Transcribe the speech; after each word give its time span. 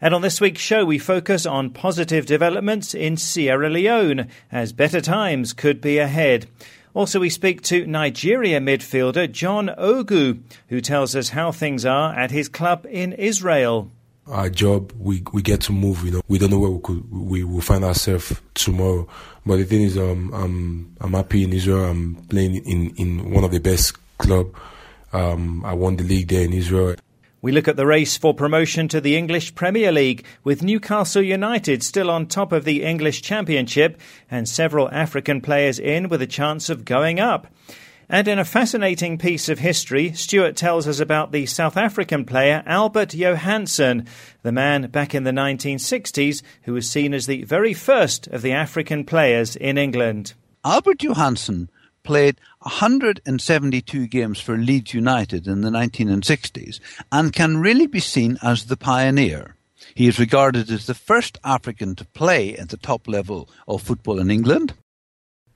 And 0.00 0.14
on 0.14 0.20
this 0.20 0.42
week's 0.42 0.60
show, 0.60 0.84
we 0.84 0.98
focus 0.98 1.46
on 1.46 1.70
positive 1.70 2.26
developments 2.26 2.94
in 2.94 3.16
Sierra 3.16 3.70
Leone, 3.70 4.28
as 4.52 4.74
better 4.74 5.00
times 5.00 5.54
could 5.54 5.80
be 5.80 5.96
ahead. 5.96 6.46
Also, 6.92 7.18
we 7.20 7.30
speak 7.30 7.62
to 7.62 7.86
Nigeria 7.86 8.60
midfielder 8.60 9.30
John 9.30 9.68
Ogu, 9.78 10.42
who 10.68 10.82
tells 10.82 11.16
us 11.16 11.30
how 11.30 11.50
things 11.50 11.86
are 11.86 12.14
at 12.14 12.30
his 12.30 12.48
club 12.48 12.86
in 12.90 13.14
Israel. 13.14 13.90
Our 14.26 14.50
job, 14.50 14.92
we 14.98 15.22
we 15.32 15.40
get 15.40 15.60
to 15.62 15.72
move. 15.72 16.04
You 16.04 16.10
know, 16.10 16.22
we 16.28 16.38
don't 16.38 16.50
know 16.50 16.58
where 16.58 16.70
we 16.70 16.80
could 16.80 17.10
we 17.10 17.44
will 17.44 17.60
find 17.60 17.84
ourselves 17.84 18.38
tomorrow. 18.54 19.08
But 19.46 19.58
the 19.58 19.64
thing 19.64 19.82
is, 19.82 19.96
um, 19.96 20.30
I'm 20.34 20.96
I'm 21.00 21.12
happy 21.12 21.44
in 21.44 21.52
Israel. 21.52 21.84
I'm 21.84 22.16
playing 22.28 22.56
in 22.56 22.94
in 22.96 23.30
one 23.30 23.44
of 23.44 23.50
the 23.50 23.60
best 23.60 23.96
club. 24.18 24.54
Um, 25.12 25.64
I 25.64 25.72
won 25.72 25.96
the 25.96 26.04
league 26.04 26.28
there 26.28 26.44
in 26.44 26.52
Israel. 26.52 26.96
We 27.46 27.52
look 27.52 27.68
at 27.68 27.76
the 27.76 27.86
race 27.86 28.16
for 28.16 28.34
promotion 28.34 28.88
to 28.88 29.00
the 29.00 29.16
English 29.16 29.54
Premier 29.54 29.92
League, 29.92 30.24
with 30.42 30.64
Newcastle 30.64 31.22
United 31.22 31.84
still 31.84 32.10
on 32.10 32.26
top 32.26 32.50
of 32.50 32.64
the 32.64 32.82
English 32.82 33.22
Championship 33.22 34.00
and 34.28 34.48
several 34.48 34.90
African 34.90 35.40
players 35.40 35.78
in 35.78 36.08
with 36.08 36.20
a 36.20 36.26
chance 36.26 36.68
of 36.68 36.84
going 36.84 37.20
up. 37.20 37.46
And 38.08 38.26
in 38.26 38.40
a 38.40 38.44
fascinating 38.44 39.16
piece 39.16 39.48
of 39.48 39.60
history, 39.60 40.12
Stuart 40.12 40.56
tells 40.56 40.88
us 40.88 40.98
about 40.98 41.30
the 41.30 41.46
South 41.46 41.76
African 41.76 42.24
player 42.24 42.64
Albert 42.66 43.10
Johanneson, 43.10 44.08
the 44.42 44.50
man 44.50 44.88
back 44.88 45.14
in 45.14 45.22
the 45.22 45.30
1960s 45.30 46.42
who 46.62 46.72
was 46.72 46.90
seen 46.90 47.14
as 47.14 47.26
the 47.26 47.44
very 47.44 47.74
first 47.74 48.26
of 48.26 48.42
the 48.42 48.50
African 48.50 49.04
players 49.04 49.54
in 49.54 49.78
England. 49.78 50.34
Albert 50.64 50.98
Johanneson 50.98 51.68
played 52.06 52.40
172 52.60 54.06
games 54.06 54.40
for 54.40 54.56
Leeds 54.56 54.94
United 54.94 55.46
in 55.46 55.60
the 55.60 55.70
1960s 55.70 56.80
and 57.12 57.32
can 57.32 57.58
really 57.58 57.86
be 57.86 58.00
seen 58.00 58.38
as 58.42 58.66
the 58.66 58.76
pioneer. 58.76 59.56
He 59.94 60.08
is 60.08 60.18
regarded 60.18 60.70
as 60.70 60.86
the 60.86 60.94
first 60.94 61.38
African 61.44 61.94
to 61.96 62.04
play 62.06 62.56
at 62.56 62.70
the 62.70 62.76
top 62.76 63.06
level 63.06 63.48
of 63.68 63.82
football 63.82 64.18
in 64.18 64.30
England. 64.30 64.72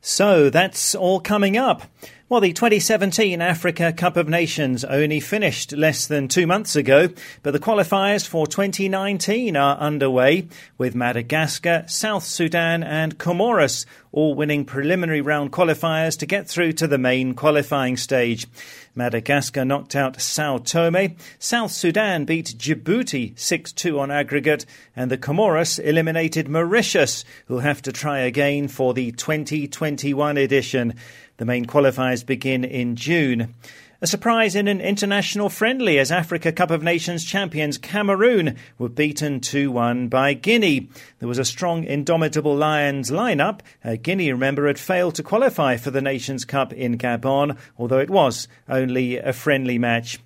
So 0.02 0.50
that's 0.50 0.94
all 0.94 1.20
coming 1.20 1.56
up. 1.56 1.82
Well, 2.30 2.40
the 2.40 2.52
2017 2.52 3.42
Africa 3.42 3.92
Cup 3.92 4.16
of 4.16 4.28
Nations 4.28 4.84
only 4.84 5.18
finished 5.18 5.72
less 5.72 6.06
than 6.06 6.28
two 6.28 6.46
months 6.46 6.76
ago, 6.76 7.08
but 7.42 7.50
the 7.50 7.58
qualifiers 7.58 8.24
for 8.24 8.46
2019 8.46 9.56
are 9.56 9.76
underway, 9.78 10.46
with 10.78 10.94
Madagascar, 10.94 11.82
South 11.88 12.22
Sudan, 12.22 12.84
and 12.84 13.18
Comoros 13.18 13.84
all 14.12 14.36
winning 14.36 14.64
preliminary 14.64 15.20
round 15.20 15.50
qualifiers 15.50 16.16
to 16.20 16.26
get 16.26 16.48
through 16.48 16.74
to 16.74 16.86
the 16.86 16.98
main 16.98 17.34
qualifying 17.34 17.96
stage. 17.96 18.46
Madagascar 18.94 19.64
knocked 19.64 19.94
out 19.94 20.20
Sao 20.20 20.58
Tome, 20.58 21.16
South 21.38 21.70
Sudan 21.70 22.24
beat 22.24 22.54
Djibouti 22.58 23.38
6 23.38 23.72
2 23.72 24.00
on 24.00 24.10
aggregate, 24.10 24.66
and 24.96 25.10
the 25.10 25.18
Comoros 25.18 25.78
eliminated 25.78 26.48
Mauritius, 26.48 27.24
who'll 27.46 27.60
have 27.60 27.82
to 27.82 27.92
try 27.92 28.18
again 28.18 28.66
for 28.68 28.92
the 28.92 29.12
2021 29.12 30.36
edition. 30.36 30.94
The 31.36 31.44
main 31.44 31.66
qualifiers 31.66 32.26
begin 32.26 32.64
in 32.64 32.96
June. 32.96 33.54
A 34.02 34.06
surprise 34.06 34.54
in 34.54 34.66
an 34.66 34.80
international 34.80 35.50
friendly 35.50 35.98
as 35.98 36.10
Africa 36.10 36.52
Cup 36.52 36.70
of 36.70 36.82
Nations 36.82 37.22
champions 37.22 37.76
Cameroon 37.76 38.56
were 38.78 38.88
beaten 38.88 39.40
2 39.40 39.70
1 39.70 40.08
by 40.08 40.32
Guinea. 40.32 40.88
There 41.18 41.28
was 41.28 41.36
a 41.36 41.44
strong, 41.44 41.84
indomitable 41.84 42.56
Lions 42.56 43.10
lineup. 43.10 43.60
Uh, 43.84 43.96
Guinea, 44.00 44.32
remember, 44.32 44.68
had 44.68 44.78
failed 44.78 45.16
to 45.16 45.22
qualify 45.22 45.76
for 45.76 45.90
the 45.90 46.00
Nations 46.00 46.46
Cup 46.46 46.72
in 46.72 46.96
Gabon, 46.96 47.58
although 47.76 47.98
it 47.98 48.08
was 48.08 48.48
only 48.70 49.18
a 49.18 49.34
friendly 49.34 49.76
match. 49.76 50.18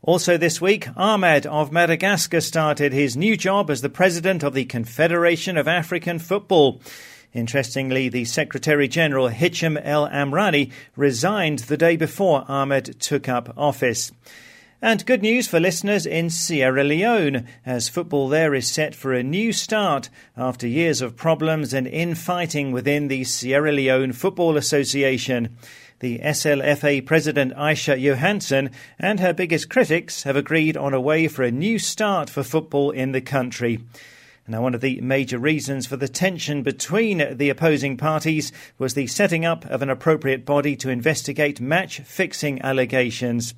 Also 0.00 0.38
this 0.38 0.58
week, 0.58 0.88
Ahmed 0.96 1.44
of 1.44 1.70
Madagascar 1.70 2.40
started 2.40 2.94
his 2.94 3.14
new 3.14 3.36
job 3.36 3.68
as 3.68 3.82
the 3.82 3.90
president 3.90 4.42
of 4.42 4.54
the 4.54 4.64
Confederation 4.64 5.58
of 5.58 5.68
African 5.68 6.18
Football. 6.18 6.80
Interestingly, 7.34 8.08
the 8.08 8.24
Secretary 8.24 8.88
General 8.88 9.28
Hicham 9.28 9.80
El 9.84 10.08
Amrani 10.08 10.72
resigned 10.96 11.60
the 11.60 11.76
day 11.76 11.96
before 11.96 12.44
Ahmed 12.48 12.98
took 13.00 13.28
up 13.28 13.52
office. 13.56 14.10
And 14.80 15.04
good 15.04 15.22
news 15.22 15.48
for 15.48 15.58
listeners 15.58 16.06
in 16.06 16.30
Sierra 16.30 16.84
Leone, 16.84 17.46
as 17.66 17.88
football 17.88 18.28
there 18.28 18.54
is 18.54 18.70
set 18.70 18.94
for 18.94 19.12
a 19.12 19.24
new 19.24 19.52
start 19.52 20.08
after 20.36 20.68
years 20.68 21.02
of 21.02 21.16
problems 21.16 21.74
and 21.74 21.86
infighting 21.86 22.70
within 22.70 23.08
the 23.08 23.24
Sierra 23.24 23.72
Leone 23.72 24.12
Football 24.12 24.56
Association. 24.56 25.56
The 25.98 26.20
SLFA 26.20 27.04
president 27.04 27.54
Aisha 27.56 28.00
Johansen 28.00 28.70
and 29.00 29.18
her 29.18 29.32
biggest 29.32 29.68
critics 29.68 30.22
have 30.22 30.36
agreed 30.36 30.76
on 30.76 30.94
a 30.94 31.00
way 31.00 31.26
for 31.26 31.42
a 31.42 31.50
new 31.50 31.80
start 31.80 32.30
for 32.30 32.44
football 32.44 32.92
in 32.92 33.10
the 33.10 33.20
country. 33.20 33.80
Now, 34.50 34.62
one 34.62 34.74
of 34.74 34.80
the 34.80 34.98
major 35.02 35.38
reasons 35.38 35.86
for 35.86 35.98
the 35.98 36.08
tension 36.08 36.62
between 36.62 37.36
the 37.36 37.50
opposing 37.50 37.98
parties 37.98 38.50
was 38.78 38.94
the 38.94 39.06
setting 39.06 39.44
up 39.44 39.66
of 39.66 39.82
an 39.82 39.90
appropriate 39.90 40.46
body 40.46 40.74
to 40.76 40.88
investigate 40.88 41.60
match 41.60 42.00
fixing 42.00 42.62
allegations. 42.62 43.52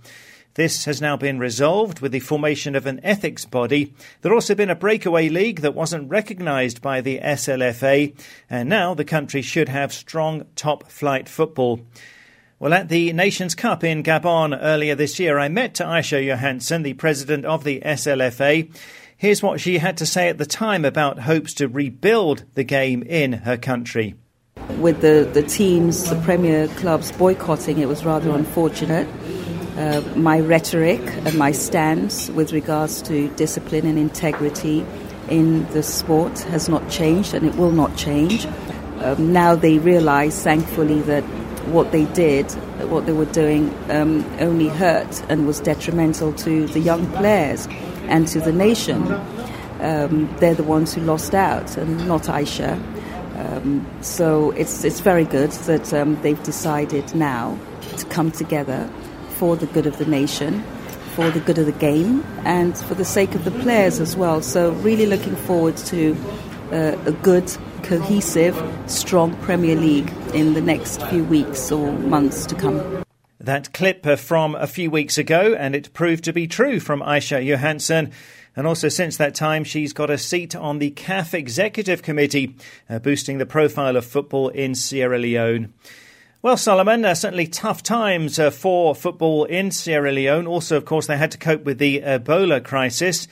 This 0.55 0.87
has 0.87 1.01
now 1.01 1.17
been 1.17 1.39
resolved 1.39 2.01
with 2.01 2.11
the 2.11 2.19
formation 2.19 2.75
of 2.75 2.87
an 2.87 2.99
ethics 3.05 3.45
body. 3.45 3.95
There 4.23 4.34
also 4.34 4.56
been 4.56 4.69
a 4.69 4.75
breakaway 4.75 5.28
league 5.28 5.61
that 5.61 5.77
wasn't 5.77 6.11
recognised 6.11 6.83
by 6.83 7.01
the 7.01 7.21
SLFA, 7.21 8.12
and 8.51 8.69
now 8.69 8.93
the 8.93 9.05
country 9.05 9.43
should 9.43 9.69
have 9.69 9.93
strong 9.93 10.47
top 10.57 10.91
flight 10.91 11.28
football. 11.28 11.87
Well, 12.59 12.75
at 12.75 12.89
the 12.89 13.12
Nations 13.12 13.55
Cup 13.55 13.84
in 13.84 14.03
Gabon 14.03 14.59
earlier 14.61 14.97
this 14.97 15.21
year, 15.21 15.39
I 15.39 15.49
met 15.49 15.75
Aisha 15.75 16.27
Johansen, 16.27 16.83
the 16.83 16.95
president 16.95 17.47
of 17.47 17.62
the 17.62 17.81
SLFA. 17.81 18.69
Here's 19.21 19.43
what 19.43 19.61
she 19.61 19.77
had 19.77 19.99
to 19.99 20.07
say 20.07 20.31
at 20.31 20.39
the 20.39 20.47
time 20.47 20.87
about 20.87 21.19
hopes 21.19 21.53
to 21.55 21.69
rebuild 21.69 22.43
the 22.55 22.65
game 22.65 23.03
in 23.03 23.35
her 23.35 23.59
country. 23.59 24.15
With 24.79 25.03
the, 25.03 25.29
the 25.31 25.43
teams, 25.43 26.09
the 26.09 26.19
Premier 26.23 26.69
clubs 26.69 27.13
boycotting, 27.13 27.81
it 27.81 27.87
was 27.87 28.03
rather 28.03 28.31
unfortunate. 28.31 29.07
Uh, 29.77 30.01
my 30.17 30.41
rhetoric 30.41 31.03
and 31.03 31.37
my 31.37 31.53
stance 31.53 32.31
with 32.31 32.55
regards 32.55 33.03
to 33.03 33.29
discipline 33.35 33.87
and 33.87 33.99
integrity 33.99 34.87
in 35.29 35.71
the 35.75 35.83
sport 35.83 36.39
has 36.45 36.71
not 36.71 36.89
changed 36.89 37.35
and 37.35 37.47
it 37.47 37.57
will 37.57 37.73
not 37.73 37.95
change. 37.99 38.47
Um, 39.01 39.35
now 39.35 39.55
they 39.55 39.77
realize, 39.77 40.43
thankfully, 40.43 41.03
that 41.03 41.25
what 41.69 41.93
they 41.93 42.07
did, 42.07 42.51
what 42.89 43.05
they 43.05 43.13
were 43.13 43.27
doing, 43.27 43.69
um, 43.91 44.25
only 44.39 44.69
hurt 44.69 45.23
and 45.29 45.47
was 45.47 45.61
detrimental 45.61 46.33
to 46.33 46.67
the 46.69 46.81
young 46.81 47.07
players 47.13 47.69
and 48.10 48.28
to 48.28 48.41
the 48.41 48.53
nation. 48.53 49.00
Um, 49.81 50.28
they're 50.41 50.54
the 50.54 50.62
ones 50.62 50.93
who 50.94 51.00
lost 51.00 51.34
out, 51.34 51.76
and 51.78 52.06
not 52.06 52.25
Aisha. 52.25 52.78
Um, 53.41 53.87
so 54.03 54.50
it's 54.50 54.84
it's 54.84 55.00
very 55.00 55.25
good 55.25 55.53
that 55.66 55.94
um, 55.94 56.21
they've 56.21 56.43
decided 56.43 57.15
now 57.15 57.59
to 57.97 58.04
come 58.06 58.31
together 58.31 58.91
for 59.38 59.56
the 59.56 59.66
good 59.66 59.87
of 59.87 59.97
the 59.97 60.04
nation, 60.04 60.62
for 61.15 61.31
the 61.31 61.41
good 61.41 61.59
of 61.59 61.65
the 61.65 61.72
game, 61.72 62.22
and 62.44 62.76
for 62.76 62.94
the 62.94 63.04
sake 63.04 63.34
of 63.34 63.44
the 63.44 63.50
players 63.62 64.00
as 64.00 64.16
well. 64.16 64.42
So 64.42 64.72
really 64.72 65.06
looking 65.06 65.37
forward 65.37 65.78
to 65.78 66.15
uh, 66.72 66.97
a 67.06 67.12
good, 67.12 67.50
cohesive, 67.82 68.54
strong 68.87 69.34
Premier 69.38 69.77
League 69.77 70.12
in 70.34 70.53
the 70.53 70.60
next 70.60 71.03
few 71.04 71.25
weeks 71.25 71.72
or 71.72 71.92
months 71.92 72.45
to 72.47 72.54
come. 72.54 73.03
That 73.41 73.72
clip 73.72 74.07
from 74.19 74.54
a 74.54 74.66
few 74.66 74.91
weeks 74.91 75.16
ago, 75.16 75.54
and 75.59 75.75
it 75.75 75.95
proved 75.95 76.25
to 76.25 76.33
be 76.33 76.47
true 76.47 76.78
from 76.78 77.01
Aisha 77.01 77.42
Johansen. 77.42 78.13
And 78.54 78.66
also, 78.66 78.91
since 78.91 79.16
that 79.16 79.34
time, 79.34 79.65
she's 79.65 79.95
got 79.95 80.10
a 80.10 80.19
seat 80.19 80.54
on 80.54 80.78
the 80.78 80.91
CAF 80.91 81.33
Executive 81.33 82.03
Committee, 82.03 82.54
uh, 82.91 82.98
boosting 82.98 83.39
the 83.39 83.47
profile 83.47 83.97
of 83.97 84.04
football 84.04 84.51
in 84.51 84.75
Sierra 84.75 85.19
Leone. 85.19 85.72
Well, 86.42 86.59
Solomon, 86.59 87.03
uh, 87.03 87.15
certainly 87.15 87.47
tough 87.47 87.83
times 87.83 88.39
uh, 88.39 88.51
for 88.51 88.95
football 88.95 89.45
in 89.45 89.71
Sierra 89.71 90.13
Leone. 90.13 90.47
Also, 90.47 90.77
of 90.77 90.84
course, 90.84 91.07
they 91.07 91.16
had 91.16 91.31
to 91.31 91.39
cope 91.39 91.65
with 91.65 91.78
the 91.78 92.03
Ebola 92.03 92.63
crisis. 92.63 93.27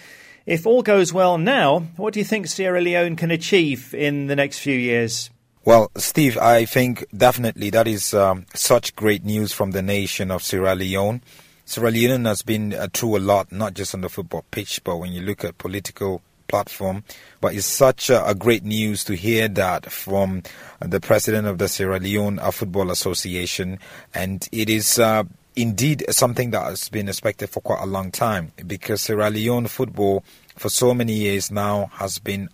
If 0.46 0.66
all 0.66 0.82
goes 0.82 1.12
well 1.12 1.36
now, 1.36 1.80
what 1.96 2.14
do 2.14 2.20
you 2.20 2.24
think 2.24 2.46
Sierra 2.46 2.80
Leone 2.80 3.16
can 3.16 3.30
achieve 3.30 3.92
in 3.92 4.28
the 4.28 4.36
next 4.36 4.60
few 4.60 4.76
years? 4.76 5.28
Well, 5.68 5.90
Steve, 5.98 6.38
I 6.38 6.64
think 6.64 7.04
definitely 7.14 7.68
that 7.68 7.86
is 7.86 8.14
um, 8.14 8.46
such 8.54 8.96
great 8.96 9.22
news 9.22 9.52
from 9.52 9.72
the 9.72 9.82
nation 9.82 10.30
of 10.30 10.42
Sierra 10.42 10.74
Leone. 10.74 11.20
Sierra 11.66 11.90
Leone 11.90 12.24
has 12.24 12.40
been 12.40 12.72
uh, 12.72 12.88
through 12.90 13.18
a 13.18 13.20
lot, 13.20 13.52
not 13.52 13.74
just 13.74 13.94
on 13.94 14.00
the 14.00 14.08
football 14.08 14.46
pitch, 14.50 14.82
but 14.82 14.96
when 14.96 15.12
you 15.12 15.20
look 15.20 15.44
at 15.44 15.58
political 15.58 16.22
platform. 16.46 17.04
But 17.42 17.52
it's 17.52 17.66
such 17.66 18.08
a, 18.08 18.26
a 18.26 18.34
great 18.34 18.64
news 18.64 19.04
to 19.04 19.14
hear 19.14 19.46
that 19.46 19.92
from 19.92 20.42
the 20.80 21.00
president 21.00 21.46
of 21.46 21.58
the 21.58 21.68
Sierra 21.68 22.00
Leone 22.00 22.38
Football 22.50 22.90
Association, 22.90 23.78
and 24.14 24.48
it 24.50 24.70
is. 24.70 24.98
Uh, 24.98 25.24
indeed, 25.54 26.04
something 26.10 26.52
that 26.52 26.62
has 26.62 26.88
been 26.88 27.08
expected 27.08 27.50
for 27.50 27.60
quite 27.60 27.82
a 27.82 27.86
long 27.86 28.12
time 28.12 28.52
because 28.64 29.00
Sierra 29.02 29.28
Leone 29.28 29.66
football 29.66 30.22
for 30.56 30.68
so 30.68 30.94
many 30.94 31.12
years 31.12 31.50
now 31.50 31.90
has 31.94 32.20
been 32.20 32.48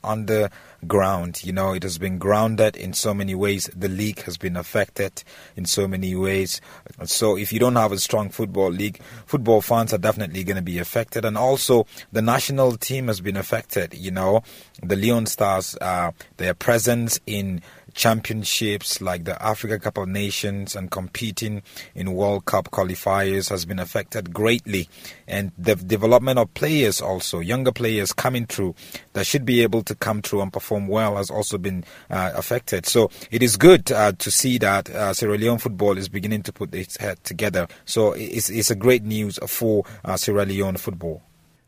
underground. 0.84 1.42
You 1.44 1.52
know, 1.52 1.72
it 1.72 1.82
has 1.82 1.98
been 1.98 2.18
grounded 2.18 2.76
in 2.76 2.92
so 2.92 3.14
many 3.14 3.34
ways. 3.34 3.70
The 3.74 3.88
league 3.88 4.22
has 4.24 4.36
been 4.36 4.56
affected 4.56 5.22
in 5.56 5.64
so 5.64 5.88
many 5.88 6.14
ways. 6.14 6.60
So 7.04 7.36
if 7.36 7.52
you 7.52 7.58
don't 7.58 7.76
have 7.76 7.92
a 7.92 7.98
strong 7.98 8.28
football 8.30 8.70
league, 8.70 9.00
football 9.26 9.62
fans 9.62 9.94
are 9.94 9.98
definitely 9.98 10.44
going 10.44 10.56
to 10.56 10.62
be 10.62 10.78
affected. 10.78 11.24
And 11.24 11.38
also 11.38 11.86
the 12.12 12.22
national 12.22 12.76
team 12.76 13.08
has 13.08 13.20
been 13.20 13.36
affected. 13.36 13.94
You 13.94 14.10
know, 14.10 14.42
the 14.82 14.96
Leone 14.96 15.26
Stars, 15.26 15.76
uh, 15.80 16.12
their 16.36 16.54
presence 16.54 17.18
in 17.26 17.62
championships 17.94 19.00
like 19.00 19.24
the 19.24 19.40
Africa 19.42 19.78
Cup 19.78 19.98
of 19.98 20.08
Nations 20.08 20.76
and 20.76 20.90
competing 20.90 21.62
in 21.94 22.12
World 22.12 22.44
Cup 22.44 22.70
qualifiers 22.70 23.48
has 23.48 23.64
been 23.64 23.78
affected 23.78 24.34
greatly. 24.34 24.88
And 25.26 25.52
the 25.56 25.76
development 25.76 26.38
of 26.38 26.52
players 26.54 27.00
also, 27.00 27.40
younger 27.40 27.72
players 27.72 28.12
coming 28.12 28.46
through 28.46 28.74
that 29.14 29.26
should 29.26 29.44
be 29.44 29.62
able 29.62 29.82
to 29.84 29.94
come 29.94 30.22
through 30.22 30.42
and 30.42 30.52
perform 30.52 30.88
well 30.88 31.16
has 31.16 31.30
also 31.30 31.56
been 31.56 31.84
uh, 32.10 32.32
affected. 32.34 32.86
So 32.86 33.10
it 33.30 33.42
is 33.42 33.56
good 33.56 33.90
uh, 33.90 34.12
to 34.12 34.30
see 34.30 34.58
that 34.58 34.90
uh, 34.90 35.14
Sierra 35.14 35.38
Leone 35.38 35.58
football 35.58 35.96
is 35.96 36.08
beginning 36.08 36.42
to 36.42 36.52
put 36.52 36.74
its 36.74 36.96
head 36.98 37.22
together. 37.24 37.68
So 37.84 38.12
it's, 38.12 38.50
it's 38.50 38.70
a 38.70 38.76
great 38.76 39.04
news 39.04 39.38
for 39.46 39.84
uh, 40.04 40.16
Sierra 40.16 40.44
Leone 40.44 40.76
football. 40.76 41.22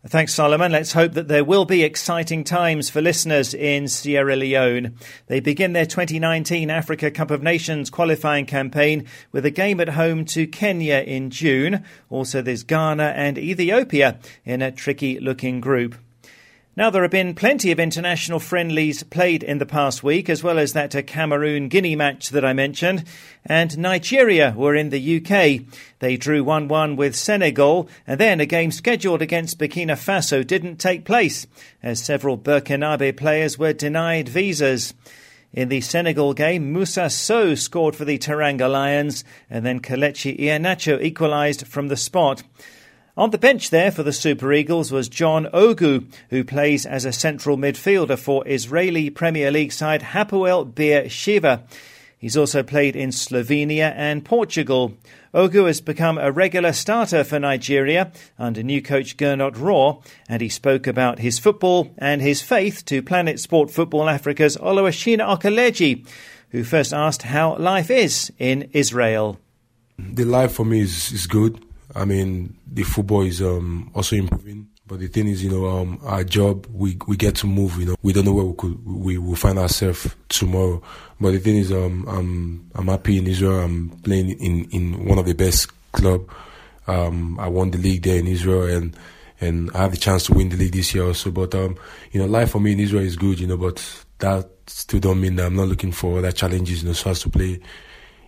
Thanks, 0.08 0.34
Solomon. 0.34 0.70
Let's 0.70 0.92
hope 0.92 1.14
that 1.14 1.26
there 1.26 1.42
will 1.42 1.64
be 1.64 1.82
exciting 1.82 2.44
times 2.44 2.88
for 2.88 3.00
listeners 3.02 3.52
in 3.52 3.88
Sierra 3.88 4.36
Leone. 4.36 4.94
They 5.26 5.40
begin 5.40 5.72
their 5.72 5.84
2019 5.84 6.70
Africa 6.70 7.10
Cup 7.10 7.32
of 7.32 7.42
Nations 7.42 7.90
qualifying 7.90 8.46
campaign 8.46 9.04
with 9.32 9.44
a 9.44 9.50
game 9.50 9.80
at 9.80 9.88
home 9.88 10.24
to 10.26 10.46
Kenya 10.46 10.98
in 10.98 11.30
June. 11.30 11.82
Also, 12.08 12.40
there's 12.40 12.62
Ghana 12.62 13.14
and 13.16 13.36
Ethiopia 13.36 14.20
in 14.44 14.62
a 14.62 14.70
tricky 14.70 15.18
looking 15.18 15.60
group. 15.60 15.96
Now, 16.78 16.90
there 16.90 17.00
have 17.00 17.10
been 17.10 17.34
plenty 17.34 17.72
of 17.72 17.80
international 17.80 18.38
friendlies 18.38 19.02
played 19.02 19.42
in 19.42 19.56
the 19.56 19.64
past 19.64 20.02
week, 20.02 20.28
as 20.28 20.42
well 20.42 20.58
as 20.58 20.74
that 20.74 21.06
Cameroon 21.06 21.68
Guinea 21.68 21.96
match 21.96 22.28
that 22.28 22.44
I 22.44 22.52
mentioned. 22.52 23.04
And 23.46 23.78
Nigeria 23.78 24.52
were 24.54 24.74
in 24.74 24.90
the 24.90 25.16
UK. 25.16 25.66
They 26.00 26.18
drew 26.18 26.44
1 26.44 26.68
1 26.68 26.96
with 26.96 27.16
Senegal, 27.16 27.88
and 28.06 28.20
then 28.20 28.40
a 28.40 28.46
game 28.46 28.70
scheduled 28.70 29.22
against 29.22 29.58
Burkina 29.58 29.96
Faso 29.96 30.46
didn't 30.46 30.76
take 30.76 31.06
place, 31.06 31.46
as 31.82 32.04
several 32.04 32.36
Burkinabe 32.36 33.16
players 33.16 33.58
were 33.58 33.72
denied 33.72 34.28
visas. 34.28 34.92
In 35.54 35.70
the 35.70 35.80
Senegal 35.80 36.34
game, 36.34 36.74
Moussa 36.74 37.08
Sow 37.08 37.54
scored 37.54 37.96
for 37.96 38.04
the 38.04 38.18
Teranga 38.18 38.70
Lions, 38.70 39.24
and 39.48 39.64
then 39.64 39.80
Kelechi 39.80 40.38
Iheanacho 40.38 41.02
equalised 41.02 41.66
from 41.66 41.88
the 41.88 41.96
spot. 41.96 42.42
On 43.18 43.30
the 43.30 43.38
bench 43.38 43.70
there 43.70 43.90
for 43.90 44.02
the 44.02 44.12
Super 44.12 44.52
Eagles 44.52 44.92
was 44.92 45.08
John 45.08 45.46
Ogu, 45.54 46.04
who 46.28 46.44
plays 46.44 46.84
as 46.84 47.06
a 47.06 47.12
central 47.12 47.56
midfielder 47.56 48.18
for 48.18 48.46
Israeli 48.46 49.08
Premier 49.08 49.50
League 49.50 49.72
side 49.72 50.02
Hapoel 50.02 50.74
Beer 50.74 51.04
Sheva. 51.04 51.62
He's 52.18 52.36
also 52.36 52.62
played 52.62 52.94
in 52.94 53.08
Slovenia 53.08 53.94
and 53.96 54.22
Portugal. 54.22 54.98
Ogu 55.32 55.66
has 55.66 55.80
become 55.80 56.18
a 56.18 56.30
regular 56.30 56.74
starter 56.74 57.24
for 57.24 57.38
Nigeria 57.38 58.12
under 58.38 58.62
new 58.62 58.82
coach 58.82 59.16
Gernot 59.16 59.54
Rohr, 59.54 60.04
and 60.28 60.42
he 60.42 60.50
spoke 60.50 60.86
about 60.86 61.18
his 61.18 61.38
football 61.38 61.90
and 61.96 62.20
his 62.20 62.42
faith 62.42 62.84
to 62.84 63.02
Planet 63.02 63.40
Sport 63.40 63.70
Football 63.70 64.10
Africa's 64.10 64.58
Oluwashina 64.58 65.38
Okeleji, 65.38 66.06
who 66.50 66.62
first 66.62 66.92
asked 66.92 67.22
how 67.22 67.56
life 67.56 67.90
is 67.90 68.30
in 68.38 68.68
Israel. 68.74 69.38
The 69.98 70.26
life 70.26 70.52
for 70.52 70.66
me 70.66 70.80
is, 70.80 71.12
is 71.12 71.26
good. 71.26 71.65
I 71.96 72.04
mean, 72.04 72.56
the 72.66 72.82
football 72.82 73.22
is 73.22 73.40
um, 73.40 73.90
also 73.94 74.16
improving. 74.16 74.68
But 74.86 75.00
the 75.00 75.08
thing 75.08 75.26
is, 75.26 75.42
you 75.42 75.50
know, 75.50 75.66
um, 75.66 75.98
our 76.04 76.22
job, 76.22 76.66
we 76.72 76.96
we 77.08 77.16
get 77.16 77.34
to 77.36 77.46
move. 77.46 77.76
You 77.78 77.86
know, 77.86 77.96
we 78.02 78.12
don't 78.12 78.24
know 78.24 78.34
where 78.34 78.44
we 78.44 78.54
could 78.54 78.86
we 78.86 79.18
will 79.18 79.34
find 79.34 79.58
ourselves 79.58 80.14
tomorrow. 80.28 80.80
But 81.20 81.32
the 81.32 81.38
thing 81.38 81.56
is, 81.56 81.72
um, 81.72 82.04
I'm 82.06 82.70
I'm 82.74 82.86
happy 82.86 83.18
in 83.18 83.26
Israel. 83.26 83.60
I'm 83.60 83.90
playing 84.04 84.30
in 84.30 84.66
in 84.70 85.06
one 85.06 85.18
of 85.18 85.26
the 85.26 85.34
best 85.34 85.70
club. 85.92 86.28
Um, 86.86 87.40
I 87.40 87.48
won 87.48 87.72
the 87.72 87.78
league 87.78 88.02
there 88.02 88.18
in 88.18 88.28
Israel, 88.28 88.64
and 88.64 88.96
and 89.40 89.70
I 89.74 89.78
have 89.78 89.90
the 89.90 89.96
chance 89.96 90.24
to 90.26 90.34
win 90.34 90.50
the 90.50 90.56
league 90.56 90.74
this 90.74 90.94
year 90.94 91.04
also. 91.04 91.30
But 91.32 91.54
um, 91.54 91.76
you 92.12 92.20
know, 92.20 92.26
life 92.26 92.50
for 92.50 92.60
me 92.60 92.72
in 92.72 92.80
Israel 92.80 93.02
is 93.02 93.16
good. 93.16 93.40
You 93.40 93.48
know, 93.48 93.56
but 93.56 93.82
that 94.18 94.48
still 94.68 95.00
don't 95.00 95.20
mean 95.20 95.36
that 95.36 95.46
I'm 95.46 95.56
not 95.56 95.68
looking 95.68 95.92
for 95.92 96.18
other 96.18 96.30
challenges. 96.30 96.82
You 96.82 96.88
know, 96.90 96.94
so 96.94 97.10
as 97.10 97.20
to 97.20 97.30
play 97.30 97.58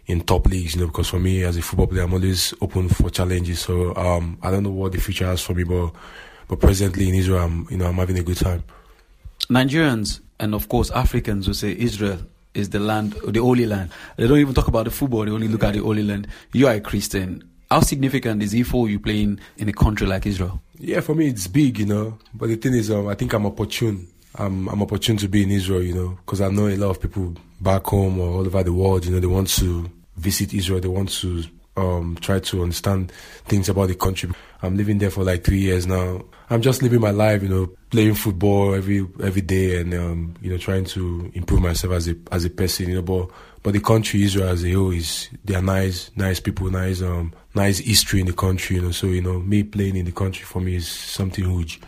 in 0.09 0.23
top 0.23 0.47
leagues, 0.47 0.75
you 0.75 0.81
know, 0.81 0.87
because 0.87 1.09
for 1.09 1.21
me 1.21 1.45
as 1.45 1.57
a 1.57 1.63
football 1.63 1.87
player, 1.87 2.03
I'm 2.03 2.15
always 2.15 2.55
open 2.61 2.89
for 2.89 3.11
challenges. 3.11 3.61
So 3.61 3.95
um, 3.95 4.39
I 4.43 4.51
don't 4.51 4.63
know 4.63 4.71
what 4.71 4.93
the 4.93 5.01
future 5.01 5.27
has 5.27 5.43
for 5.43 5.55
me, 5.55 5.65
but 5.65 5.93
but 6.49 6.61
presently 6.61 7.09
in 7.09 7.15
Israel, 7.15 7.45
I'm 7.45 7.67
you 7.71 7.77
know 7.77 7.87
I'm 7.87 7.97
having 7.97 8.19
a 8.19 8.23
good 8.23 8.39
time. 8.39 8.65
Nigerians 9.49 10.21
and 10.41 10.55
of 10.55 10.69
course 10.69 10.91
Africans 10.91 11.47
will 11.47 11.55
say 11.55 11.77
Israel 11.79 12.19
is 12.55 12.71
the 12.71 12.81
land, 12.81 13.13
the 13.27 13.41
Holy 13.41 13.67
Land. 13.67 13.91
They 14.17 14.27
don't 14.27 14.39
even 14.39 14.55
talk 14.55 14.69
about 14.69 14.85
the 14.87 14.91
football; 14.91 15.25
they 15.27 15.31
only 15.31 15.49
look 15.49 15.63
at 15.63 15.75
the 15.75 15.81
Holy 15.81 16.03
Land. 16.03 16.27
You 16.53 16.67
are 16.67 16.75
a 16.75 16.81
Christian. 16.81 17.45
How 17.71 17.81
significant 17.81 18.43
is 18.43 18.55
it 18.55 18.65
for 18.67 18.89
you 18.89 18.99
playing 18.99 19.41
in 19.59 19.69
a 19.69 19.75
country 19.75 20.07
like 20.07 20.25
Israel? 20.25 20.63
Yeah, 20.79 21.01
for 21.01 21.15
me 21.15 21.29
it's 21.29 21.47
big, 21.47 21.81
you 21.81 21.87
know. 21.87 22.19
But 22.33 22.49
the 22.49 22.57
thing 22.57 22.73
is, 22.73 22.91
um, 22.91 23.09
I 23.09 23.15
think 23.15 23.35
I'm 23.35 23.45
opportune. 23.45 24.09
I'm 24.35 24.69
I'm 24.69 24.81
opportune 24.81 25.19
to 25.19 25.29
be 25.29 25.43
in 25.43 25.51
Israel, 25.51 25.83
you 25.83 25.95
know, 25.95 26.19
because 26.25 26.41
I 26.41 26.49
know 26.49 26.67
a 26.67 26.77
lot 26.77 26.91
of 26.91 27.03
people 27.03 27.35
back 27.61 27.85
home 27.85 28.21
or 28.21 28.29
all 28.29 28.47
over 28.47 28.63
the 28.63 28.73
world. 28.73 29.05
You 29.05 29.13
know, 29.13 29.21
they 29.21 29.27
want 29.27 29.49
to 29.49 29.91
visit 30.19 30.53
Israel. 30.55 30.81
They 30.81 30.89
want 30.89 31.11
to 31.21 31.45
um, 31.79 32.19
try 32.21 32.41
to 32.41 32.63
understand 32.63 33.13
things 33.47 33.69
about 33.69 33.89
the 33.89 33.95
country. 33.95 34.31
I'm 34.63 34.77
living 34.77 34.99
there 34.99 35.11
for 35.11 35.23
like 35.23 35.45
three 35.45 35.61
years 35.61 35.87
now. 35.87 36.25
I'm 36.51 36.63
just 36.63 36.83
living 36.83 37.01
my 37.01 37.11
life, 37.11 37.43
you 37.43 37.49
know, 37.49 37.71
playing 37.91 38.15
football 38.15 38.75
every 38.75 39.07
every 39.23 39.43
day, 39.43 39.81
and 39.81 39.95
um, 39.95 40.35
you 40.41 40.51
know, 40.51 40.59
trying 40.59 40.85
to 40.87 41.31
improve 41.35 41.61
myself 41.61 41.93
as 41.93 42.09
a 42.09 42.17
as 42.33 42.45
a 42.45 42.51
person. 42.51 42.89
You 42.89 42.97
know, 42.97 43.03
but 43.03 43.31
but 43.63 43.73
the 43.75 43.81
country 43.81 44.25
Israel 44.25 44.49
as 44.49 44.65
a 44.65 44.73
whole 44.73 44.91
is 44.91 45.29
they 45.45 45.55
are 45.55 45.63
nice, 45.63 46.11
nice 46.17 46.41
people, 46.41 46.71
nice 46.71 47.01
um 47.03 47.33
nice 47.55 47.79
history 47.79 48.21
in 48.21 48.27
the 48.27 48.33
country. 48.33 48.77
You 48.77 48.83
know, 48.83 48.91
so 48.91 49.07
you 49.07 49.23
know, 49.23 49.39
me 49.41 49.63
playing 49.63 49.97
in 49.97 50.05
the 50.05 50.13
country 50.13 50.45
for 50.45 50.61
me 50.61 50.77
is 50.77 50.89
something 50.89 51.45
huge. 51.45 51.81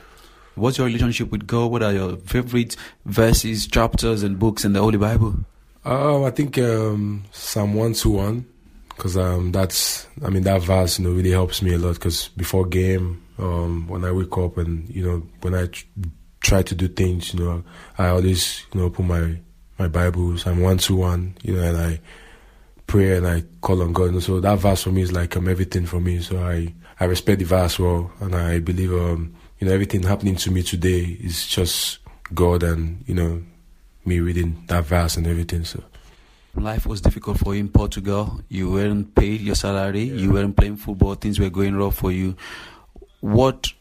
What's 0.54 0.78
your 0.78 0.88
relationship 0.88 1.30
with 1.30 1.46
God? 1.46 1.70
What 1.70 1.82
are 1.82 1.92
your 1.92 2.16
favorite 2.18 2.76
verses, 3.06 3.66
chapters, 3.66 4.22
and 4.22 4.38
books 4.38 4.64
in 4.64 4.74
the 4.74 4.80
Holy 4.80 4.98
Bible? 4.98 5.36
Oh, 5.84 6.24
I 6.24 6.30
think 6.30 6.58
um, 6.58 7.24
Psalm 7.32 7.74
one 7.74 7.94
two 7.94 8.10
one, 8.10 8.44
because 8.88 9.16
um, 9.16 9.50
that's 9.50 10.06
I 10.24 10.28
mean 10.28 10.42
that 10.42 10.62
verse 10.62 10.98
you 10.98 11.06
know 11.06 11.12
really 11.12 11.30
helps 11.30 11.62
me 11.62 11.72
a 11.74 11.78
lot. 11.78 11.94
Because 11.94 12.28
before 12.28 12.66
game, 12.66 13.22
um, 13.38 13.88
when 13.88 14.04
I 14.04 14.12
wake 14.12 14.36
up 14.36 14.58
and 14.58 14.88
you 14.90 15.02
know 15.04 15.22
when 15.40 15.54
I 15.54 15.66
tr- 15.66 15.86
try 16.40 16.62
to 16.62 16.74
do 16.74 16.86
things, 16.86 17.32
you 17.32 17.40
know 17.40 17.64
I 17.96 18.08
always 18.08 18.66
you 18.72 18.80
know 18.80 18.86
open 18.86 19.06
my 19.06 19.40
my 19.78 19.88
Bible 19.88 20.36
Psalm 20.36 20.60
one 20.60 20.76
two 20.76 20.96
one, 20.96 21.34
you 21.42 21.56
know, 21.56 21.62
and 21.62 21.76
I 21.78 22.00
pray 22.86 23.16
and 23.16 23.26
I 23.26 23.44
call 23.62 23.80
on 23.80 23.94
God. 23.94 24.10
And 24.10 24.22
so 24.22 24.38
that 24.40 24.58
verse 24.58 24.82
for 24.82 24.90
me 24.90 25.00
is 25.00 25.12
like 25.12 25.34
um, 25.36 25.48
everything 25.48 25.86
for 25.86 26.00
me. 26.00 26.20
So 26.20 26.42
I 26.42 26.74
I 26.98 27.06
respect 27.06 27.38
the 27.38 27.46
verse 27.46 27.78
well, 27.78 28.12
and 28.20 28.34
I 28.34 28.58
believe 28.58 28.92
um, 28.92 29.34
you 29.58 29.66
know 29.66 29.72
everything 29.72 30.02
happening 30.02 30.36
to 30.36 30.50
me 30.50 30.62
today 30.62 31.16
is 31.20 31.46
just 31.46 32.00
God 32.34 32.62
and 32.62 33.02
you 33.06 33.14
know 33.14 33.42
me 34.04 34.20
reading 34.20 34.62
that 34.68 34.84
verse 34.84 35.16
and 35.16 35.26
everything. 35.26 35.64
So 35.64 35.82
life 36.54 36.86
was 36.86 37.00
difficult 37.00 37.38
for 37.38 37.54
you 37.54 37.60
in 37.60 37.68
Portugal. 37.68 38.40
You 38.48 38.70
weren't 38.70 39.14
paid 39.14 39.40
your 39.40 39.54
salary. 39.54 40.04
Yeah. 40.04 40.14
You 40.14 40.32
weren't 40.32 40.56
playing 40.56 40.76
football. 40.76 41.14
Things 41.14 41.38
were 41.38 41.50
going 41.50 41.76
rough 41.76 41.96
for 41.96 42.12
you. 42.12 42.36
What 43.20 43.72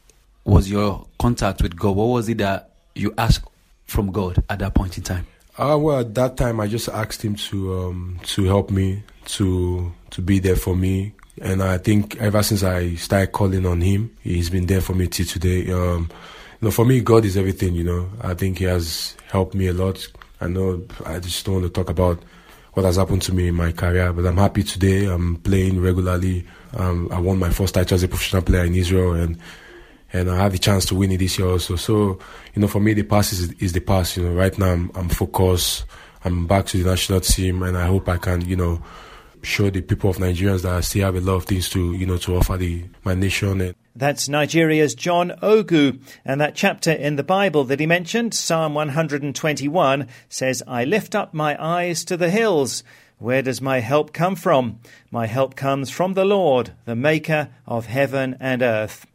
was 0.43 0.69
your 0.69 1.07
contact 1.19 1.61
with 1.61 1.75
God? 1.77 1.95
What 1.95 2.05
was 2.05 2.29
it 2.29 2.39
that 2.39 2.71
you 2.95 3.13
asked 3.17 3.45
from 3.85 4.11
God 4.11 4.43
at 4.49 4.59
that 4.59 4.73
point 4.73 4.97
in 4.97 5.03
time? 5.03 5.27
Uh, 5.57 5.77
well, 5.77 5.99
at 5.99 6.15
that 6.15 6.37
time, 6.37 6.59
I 6.59 6.67
just 6.67 6.87
asked 6.87 7.21
Him 7.21 7.35
to 7.35 7.79
um, 7.79 8.19
to 8.23 8.45
help 8.45 8.71
me, 8.71 9.03
to 9.25 9.91
to 10.11 10.21
be 10.21 10.39
there 10.39 10.55
for 10.55 10.73
me, 10.73 11.13
and 11.41 11.61
I 11.61 11.77
think 11.77 12.15
ever 12.17 12.41
since 12.43 12.63
I 12.63 12.95
started 12.95 13.33
calling 13.33 13.65
on 13.65 13.81
Him, 13.81 14.15
He's 14.21 14.49
been 14.49 14.67
there 14.67 14.79
for 14.79 14.93
me 14.93 15.07
till 15.07 15.25
today. 15.25 15.69
Um, 15.71 16.09
know, 16.61 16.71
for 16.71 16.85
me, 16.85 17.01
God 17.01 17.25
is 17.25 17.37
everything. 17.37 17.75
You 17.75 17.83
know, 17.83 18.09
I 18.21 18.33
think 18.33 18.57
He 18.59 18.65
has 18.65 19.15
helped 19.31 19.53
me 19.55 19.67
a 19.67 19.73
lot. 19.73 20.07
I 20.41 20.47
know 20.47 20.85
I 21.05 21.19
just 21.19 21.45
don't 21.45 21.55
want 21.55 21.65
to 21.65 21.71
talk 21.71 21.89
about 21.89 22.21
what 22.73 22.85
has 22.85 22.97
happened 22.97 23.21
to 23.23 23.33
me 23.33 23.47
in 23.47 23.55
my 23.55 23.71
career, 23.71 24.13
but 24.13 24.25
I'm 24.25 24.37
happy 24.37 24.63
today. 24.63 25.05
I'm 25.05 25.37
playing 25.37 25.81
regularly. 25.81 26.45
Um, 26.77 27.09
I 27.11 27.19
won 27.19 27.39
my 27.39 27.49
first 27.49 27.73
title 27.73 27.95
as 27.95 28.03
a 28.03 28.07
professional 28.07 28.41
player 28.41 28.63
in 28.65 28.75
Israel, 28.75 29.13
and 29.13 29.37
and 30.11 30.29
I 30.29 30.37
have 30.37 30.51
the 30.51 30.57
chance 30.57 30.85
to 30.85 30.95
win 30.95 31.11
it 31.11 31.17
this 31.17 31.37
year 31.37 31.47
also. 31.47 31.75
So, 31.75 32.19
you 32.55 32.61
know, 32.61 32.67
for 32.67 32.79
me, 32.79 32.93
the 32.93 33.03
past 33.03 33.31
is, 33.31 33.51
is 33.53 33.73
the 33.73 33.79
past. 33.79 34.17
You 34.17 34.23
know, 34.23 34.33
right 34.33 34.57
now 34.57 34.71
I'm, 34.71 34.91
I'm 34.95 35.09
focused. 35.09 35.85
I'm 36.25 36.47
back 36.47 36.65
to 36.67 36.81
the 36.81 36.89
national 36.89 37.21
team, 37.21 37.63
and 37.63 37.77
I 37.77 37.85
hope 37.85 38.09
I 38.09 38.17
can, 38.17 38.41
you 38.41 38.55
know, 38.55 38.81
show 39.41 39.69
the 39.69 39.81
people 39.81 40.09
of 40.09 40.17
Nigerians 40.17 40.63
that 40.63 40.73
I 40.73 40.81
still 40.81 41.05
have 41.05 41.15
a 41.15 41.21
lot 41.21 41.35
of 41.35 41.45
things 41.45 41.69
to, 41.69 41.93
you 41.93 42.05
know, 42.05 42.17
to 42.17 42.37
offer 42.37 42.57
the 42.57 42.83
my 43.03 43.13
nation. 43.13 43.73
That's 43.99 44.29
Nigeria's 44.29 44.95
John 44.95 45.31
Ogu. 45.43 45.99
And 46.23 46.39
that 46.39 46.55
chapter 46.55 46.89
in 46.89 47.17
the 47.17 47.23
Bible 47.23 47.65
that 47.65 47.81
he 47.81 47.85
mentioned, 47.85 48.33
Psalm 48.33 48.73
121, 48.73 50.07
says, 50.29 50.63
I 50.65 50.85
lift 50.85 51.15
up 51.15 51.33
my 51.33 51.61
eyes 51.61 52.05
to 52.05 52.15
the 52.15 52.29
hills. 52.29 52.81
Where 53.17 53.41
does 53.41 53.59
my 53.59 53.81
help 53.81 54.13
come 54.13 54.37
from? 54.37 54.79
My 55.11 55.27
help 55.27 55.57
comes 55.57 55.89
from 55.89 56.13
the 56.13 56.23
Lord, 56.23 56.71
the 56.85 56.95
maker 56.95 57.49
of 57.67 57.87
heaven 57.87 58.37
and 58.39 58.61
earth. 58.61 59.05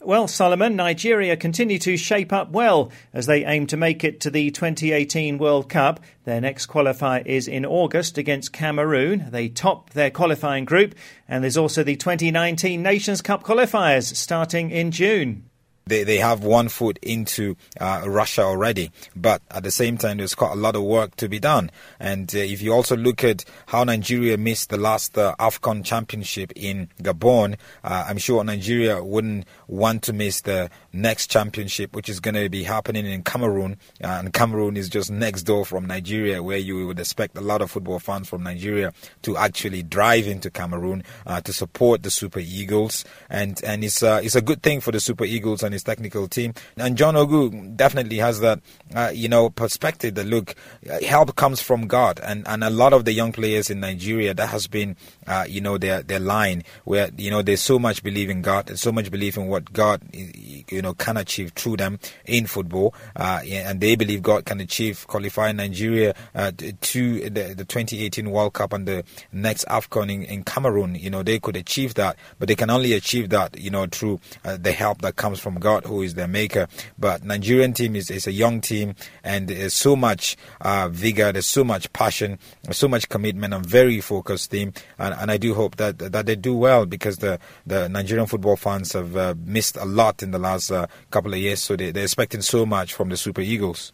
Well, 0.00 0.28
Solomon, 0.28 0.76
Nigeria 0.76 1.36
continue 1.36 1.78
to 1.80 1.96
shape 1.96 2.32
up 2.32 2.50
well 2.52 2.92
as 3.12 3.26
they 3.26 3.44
aim 3.44 3.66
to 3.66 3.76
make 3.76 4.04
it 4.04 4.20
to 4.20 4.30
the 4.30 4.52
2018 4.52 5.38
World 5.38 5.68
Cup. 5.68 5.98
Their 6.24 6.40
next 6.40 6.66
qualifier 6.66 7.26
is 7.26 7.48
in 7.48 7.66
August 7.66 8.16
against 8.16 8.52
Cameroon. 8.52 9.26
They 9.30 9.48
top 9.48 9.90
their 9.90 10.12
qualifying 10.12 10.64
group, 10.64 10.94
and 11.26 11.42
there's 11.42 11.56
also 11.56 11.82
the 11.82 11.96
2019 11.96 12.80
Nations 12.80 13.20
Cup 13.20 13.42
qualifiers 13.42 14.14
starting 14.14 14.70
in 14.70 14.92
June 14.92 15.47
they, 15.88 16.04
they 16.04 16.18
have 16.18 16.44
one 16.44 16.68
foot 16.68 16.98
into 17.02 17.56
uh, 17.80 18.02
Russia 18.06 18.42
already. 18.42 18.90
But 19.16 19.42
at 19.50 19.62
the 19.62 19.70
same 19.70 19.98
time, 19.98 20.18
there's 20.18 20.34
quite 20.34 20.52
a 20.52 20.56
lot 20.56 20.76
of 20.76 20.82
work 20.82 21.16
to 21.16 21.28
be 21.28 21.38
done. 21.38 21.70
And 21.98 22.32
uh, 22.34 22.38
if 22.38 22.62
you 22.62 22.72
also 22.72 22.96
look 22.96 23.24
at 23.24 23.44
how 23.66 23.84
Nigeria 23.84 24.36
missed 24.36 24.70
the 24.70 24.76
last 24.76 25.16
uh, 25.16 25.34
AFCON 25.38 25.84
championship 25.84 26.52
in 26.54 26.88
Gabon, 27.02 27.56
uh, 27.82 28.06
I'm 28.08 28.18
sure 28.18 28.44
Nigeria 28.44 29.02
wouldn't 29.02 29.46
want 29.66 30.02
to 30.04 30.12
miss 30.12 30.42
the 30.42 30.70
next 30.92 31.30
championship, 31.30 31.94
which 31.94 32.08
is 32.08 32.20
going 32.20 32.34
to 32.34 32.48
be 32.48 32.62
happening 32.62 33.06
in 33.06 33.22
Cameroon. 33.22 33.76
Uh, 34.02 34.06
and 34.20 34.32
Cameroon 34.32 34.76
is 34.76 34.88
just 34.88 35.10
next 35.10 35.44
door 35.44 35.64
from 35.64 35.86
Nigeria, 35.86 36.42
where 36.42 36.58
you 36.58 36.86
would 36.86 37.00
expect 37.00 37.36
a 37.36 37.40
lot 37.40 37.62
of 37.62 37.70
football 37.70 37.98
fans 37.98 38.28
from 38.28 38.42
Nigeria 38.42 38.92
to 39.22 39.36
actually 39.36 39.82
drive 39.82 40.26
into 40.26 40.50
Cameroon 40.50 41.02
uh, 41.26 41.40
to 41.40 41.52
support 41.52 42.02
the 42.02 42.10
Super 42.10 42.40
Eagles. 42.40 43.04
And 43.30 43.62
and 43.64 43.84
it's 43.84 44.02
it's 44.02 44.34
a 44.36 44.42
good 44.42 44.62
thing 44.62 44.80
for 44.80 44.92
the 44.92 45.00
Super 45.00 45.24
Eagles 45.24 45.62
and 45.62 45.74
his 45.78 45.84
technical 45.84 46.26
team. 46.28 46.54
And 46.76 46.96
John 46.96 47.14
Ogu 47.14 47.76
definitely 47.76 48.18
has 48.18 48.40
that 48.40 48.60
uh, 48.94 49.10
you 49.14 49.28
know 49.28 49.50
perspective 49.50 50.14
that 50.14 50.26
look, 50.26 50.54
uh, 50.90 51.00
help 51.04 51.36
comes 51.36 51.60
from 51.60 51.86
God, 51.86 52.20
and 52.22 52.46
and 52.48 52.64
a 52.64 52.70
lot 52.70 52.92
of 52.92 53.04
the 53.04 53.12
young 53.12 53.32
players 53.32 53.70
in 53.70 53.80
Nigeria 53.80 54.34
that 54.34 54.48
has 54.48 54.66
been 54.66 54.96
uh, 55.26 55.46
you 55.48 55.60
know 55.60 55.78
their 55.78 56.02
their 56.02 56.18
line 56.20 56.64
where 56.84 57.10
you 57.16 57.30
know 57.30 57.42
there's 57.42 57.60
so 57.60 57.78
much 57.78 58.02
belief 58.02 58.28
in 58.28 58.42
God, 58.42 58.68
and 58.68 58.78
so 58.78 58.90
much 58.92 59.10
belief 59.10 59.36
in 59.36 59.46
what 59.46 59.72
God 59.72 60.02
you 60.12 60.82
know 60.82 60.94
can 60.94 61.16
achieve 61.16 61.52
through 61.52 61.76
them 61.76 61.98
in 62.26 62.46
football, 62.46 62.94
uh, 63.16 63.40
and 63.46 63.80
they 63.80 63.94
believe 63.96 64.22
God 64.22 64.44
can 64.44 64.60
achieve 64.60 65.06
qualifying 65.06 65.56
Nigeria 65.56 66.14
uh, 66.34 66.50
to 66.58 67.30
the, 67.30 67.54
the 67.54 67.64
2018 67.64 68.30
World 68.30 68.54
Cup 68.54 68.72
and 68.72 68.86
the 68.86 69.04
next 69.32 69.66
AFCON 69.66 70.10
in, 70.12 70.22
in, 70.24 70.42
Cameroon. 70.42 70.94
You 70.94 71.10
know 71.10 71.22
they 71.22 71.38
could 71.38 71.56
achieve 71.56 71.94
that, 71.94 72.16
but 72.38 72.48
they 72.48 72.56
can 72.56 72.70
only 72.70 72.92
achieve 72.94 73.28
that 73.30 73.58
you 73.58 73.70
know 73.70 73.86
through 73.86 74.20
uh, 74.44 74.56
the 74.56 74.72
help 74.72 75.02
that 75.02 75.16
comes 75.16 75.38
from 75.38 75.56
God, 75.56 75.67
who 75.76 76.02
is 76.02 76.14
their 76.14 76.28
maker. 76.28 76.68
But 76.98 77.24
Nigerian 77.24 77.72
team 77.72 77.96
is, 77.96 78.10
is 78.10 78.26
a 78.26 78.32
young 78.32 78.60
team, 78.60 78.94
and 79.24 79.48
there's 79.48 79.74
so 79.74 79.96
much 79.96 80.36
uh, 80.60 80.88
vigor, 80.90 81.32
there's 81.32 81.46
so 81.46 81.64
much 81.64 81.92
passion, 81.92 82.38
so 82.70 82.88
much 82.88 83.08
commitment, 83.08 83.54
and 83.54 83.64
very 83.64 84.00
focused 84.00 84.50
team, 84.50 84.72
and, 84.98 85.14
and 85.14 85.30
I 85.30 85.36
do 85.36 85.54
hope 85.54 85.76
that 85.76 85.98
that 85.98 86.26
they 86.26 86.36
do 86.36 86.54
well 86.56 86.84
because 86.84 87.18
the 87.18 87.38
the 87.66 87.88
Nigerian 87.88 88.26
football 88.26 88.56
fans 88.56 88.92
have 88.92 89.16
uh, 89.16 89.34
missed 89.44 89.76
a 89.76 89.84
lot 89.84 90.22
in 90.22 90.30
the 90.30 90.38
last 90.38 90.58
last 90.58 90.70
uh, 90.72 90.86
couple 91.10 91.32
of 91.32 91.38
years, 91.38 91.60
so 91.60 91.76
they, 91.76 91.90
they're 91.90 92.04
expecting 92.04 92.42
so 92.42 92.66
much 92.66 92.94
from 92.94 93.08
the 93.08 93.16
Super 93.16 93.40
Eagles. 93.40 93.92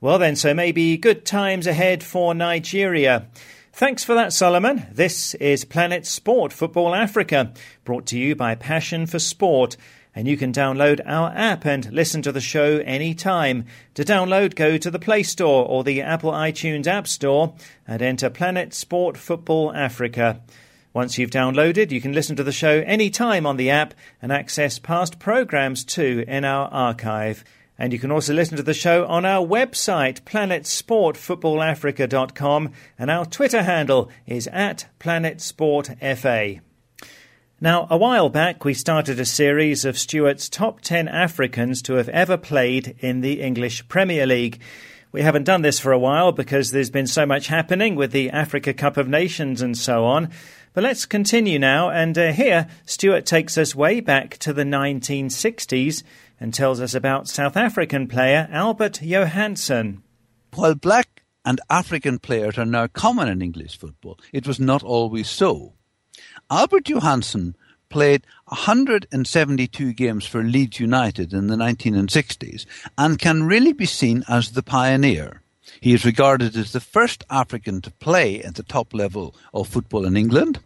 Well, 0.00 0.18
then, 0.18 0.36
so 0.36 0.54
maybe 0.54 0.96
good 0.96 1.24
times 1.24 1.66
ahead 1.66 2.02
for 2.02 2.34
Nigeria. 2.34 3.28
Thanks 3.72 4.04
for 4.04 4.14
that, 4.14 4.32
Solomon. 4.32 4.86
This 4.92 5.34
is 5.34 5.64
Planet 5.64 6.06
Sport 6.06 6.52
Football 6.52 6.94
Africa, 6.94 7.52
brought 7.84 8.06
to 8.06 8.18
you 8.18 8.36
by 8.36 8.54
Passion 8.54 9.06
for 9.06 9.18
Sport. 9.18 9.76
And 10.18 10.26
you 10.26 10.36
can 10.36 10.52
download 10.52 11.00
our 11.06 11.32
app 11.32 11.64
and 11.64 11.92
listen 11.92 12.22
to 12.22 12.32
the 12.32 12.40
show 12.40 12.78
anytime. 12.78 13.66
To 13.94 14.02
download, 14.02 14.56
go 14.56 14.76
to 14.76 14.90
the 14.90 14.98
Play 14.98 15.22
Store 15.22 15.64
or 15.64 15.84
the 15.84 16.02
Apple 16.02 16.32
iTunes 16.32 16.88
App 16.88 17.06
Store 17.06 17.54
and 17.86 18.02
enter 18.02 18.28
Planet 18.28 18.74
Sport 18.74 19.16
Football 19.16 19.72
Africa. 19.72 20.40
Once 20.92 21.18
you've 21.18 21.30
downloaded, 21.30 21.92
you 21.92 22.00
can 22.00 22.12
listen 22.12 22.34
to 22.34 22.42
the 22.42 22.50
show 22.50 22.82
anytime 22.84 23.46
on 23.46 23.58
the 23.58 23.70
app 23.70 23.94
and 24.20 24.32
access 24.32 24.80
past 24.80 25.20
programs 25.20 25.84
too 25.84 26.24
in 26.26 26.44
our 26.44 26.66
archive. 26.72 27.44
And 27.78 27.92
you 27.92 28.00
can 28.00 28.10
also 28.10 28.34
listen 28.34 28.56
to 28.56 28.64
the 28.64 28.74
show 28.74 29.06
on 29.06 29.24
our 29.24 29.46
website, 29.46 30.22
planetsportfootballafrica.com, 30.22 32.72
and 32.98 33.08
our 33.08 33.24
Twitter 33.24 33.62
handle 33.62 34.10
is 34.26 34.48
at 34.48 34.88
planetsportfa. 34.98 36.60
Now, 37.60 37.88
a 37.90 37.96
while 37.96 38.28
back, 38.28 38.64
we 38.64 38.72
started 38.72 39.18
a 39.18 39.24
series 39.24 39.84
of 39.84 39.98
Stuart's 39.98 40.48
top 40.48 40.80
10 40.80 41.08
Africans 41.08 41.82
to 41.82 41.94
have 41.94 42.08
ever 42.10 42.36
played 42.36 42.94
in 43.00 43.20
the 43.20 43.40
English 43.40 43.88
Premier 43.88 44.28
League. 44.28 44.60
We 45.10 45.22
haven't 45.22 45.42
done 45.42 45.62
this 45.62 45.80
for 45.80 45.90
a 45.90 45.98
while 45.98 46.30
because 46.30 46.70
there's 46.70 46.88
been 46.88 47.08
so 47.08 47.26
much 47.26 47.48
happening 47.48 47.96
with 47.96 48.12
the 48.12 48.30
Africa 48.30 48.72
Cup 48.72 48.96
of 48.96 49.08
Nations 49.08 49.60
and 49.60 49.76
so 49.76 50.04
on. 50.04 50.30
But 50.72 50.84
let's 50.84 51.04
continue 51.04 51.58
now, 51.58 51.90
and 51.90 52.16
uh, 52.16 52.30
here 52.30 52.68
Stuart 52.86 53.26
takes 53.26 53.58
us 53.58 53.74
way 53.74 53.98
back 53.98 54.38
to 54.38 54.52
the 54.52 54.62
1960s 54.62 56.04
and 56.38 56.54
tells 56.54 56.80
us 56.80 56.94
about 56.94 57.26
South 57.26 57.56
African 57.56 58.06
player 58.06 58.48
Albert 58.52 59.00
Johanneson. 59.02 60.02
While 60.54 60.76
black 60.76 61.24
and 61.44 61.60
African 61.68 62.20
players 62.20 62.56
are 62.56 62.64
now 62.64 62.86
common 62.86 63.26
in 63.26 63.42
English 63.42 63.76
football, 63.78 64.20
it 64.32 64.46
was 64.46 64.60
not 64.60 64.84
always 64.84 65.28
so. 65.28 65.72
Albert 66.50 66.84
Johanneson 66.84 67.54
played 67.88 68.26
172 68.46 69.92
games 69.92 70.26
for 70.26 70.42
Leeds 70.42 70.80
United 70.80 71.32
in 71.32 71.46
the 71.46 71.56
1960s 71.56 72.66
and 72.96 73.18
can 73.18 73.44
really 73.44 73.72
be 73.72 73.86
seen 73.86 74.24
as 74.28 74.52
the 74.52 74.62
pioneer. 74.62 75.42
He 75.80 75.94
is 75.94 76.04
regarded 76.04 76.56
as 76.56 76.72
the 76.72 76.80
first 76.80 77.24
African 77.30 77.80
to 77.82 77.90
play 77.92 78.42
at 78.42 78.56
the 78.56 78.62
top 78.62 78.94
level 78.94 79.34
of 79.52 79.68
football 79.68 80.04
in 80.04 80.16
England 80.16 80.60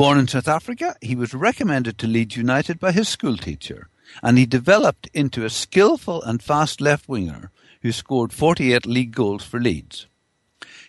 Born 0.00 0.16
in 0.16 0.28
South 0.28 0.48
Africa, 0.48 0.96
he 1.02 1.14
was 1.14 1.34
recommended 1.34 1.98
to 1.98 2.06
Leeds 2.06 2.34
United 2.34 2.80
by 2.80 2.90
his 2.90 3.06
schoolteacher, 3.06 3.88
and 4.22 4.38
he 4.38 4.46
developed 4.46 5.10
into 5.12 5.44
a 5.44 5.50
skillful 5.50 6.22
and 6.22 6.42
fast 6.42 6.80
left 6.80 7.06
winger 7.06 7.50
who 7.82 7.92
scored 7.92 8.32
48 8.32 8.86
league 8.86 9.14
goals 9.14 9.44
for 9.44 9.60
Leeds. 9.60 10.06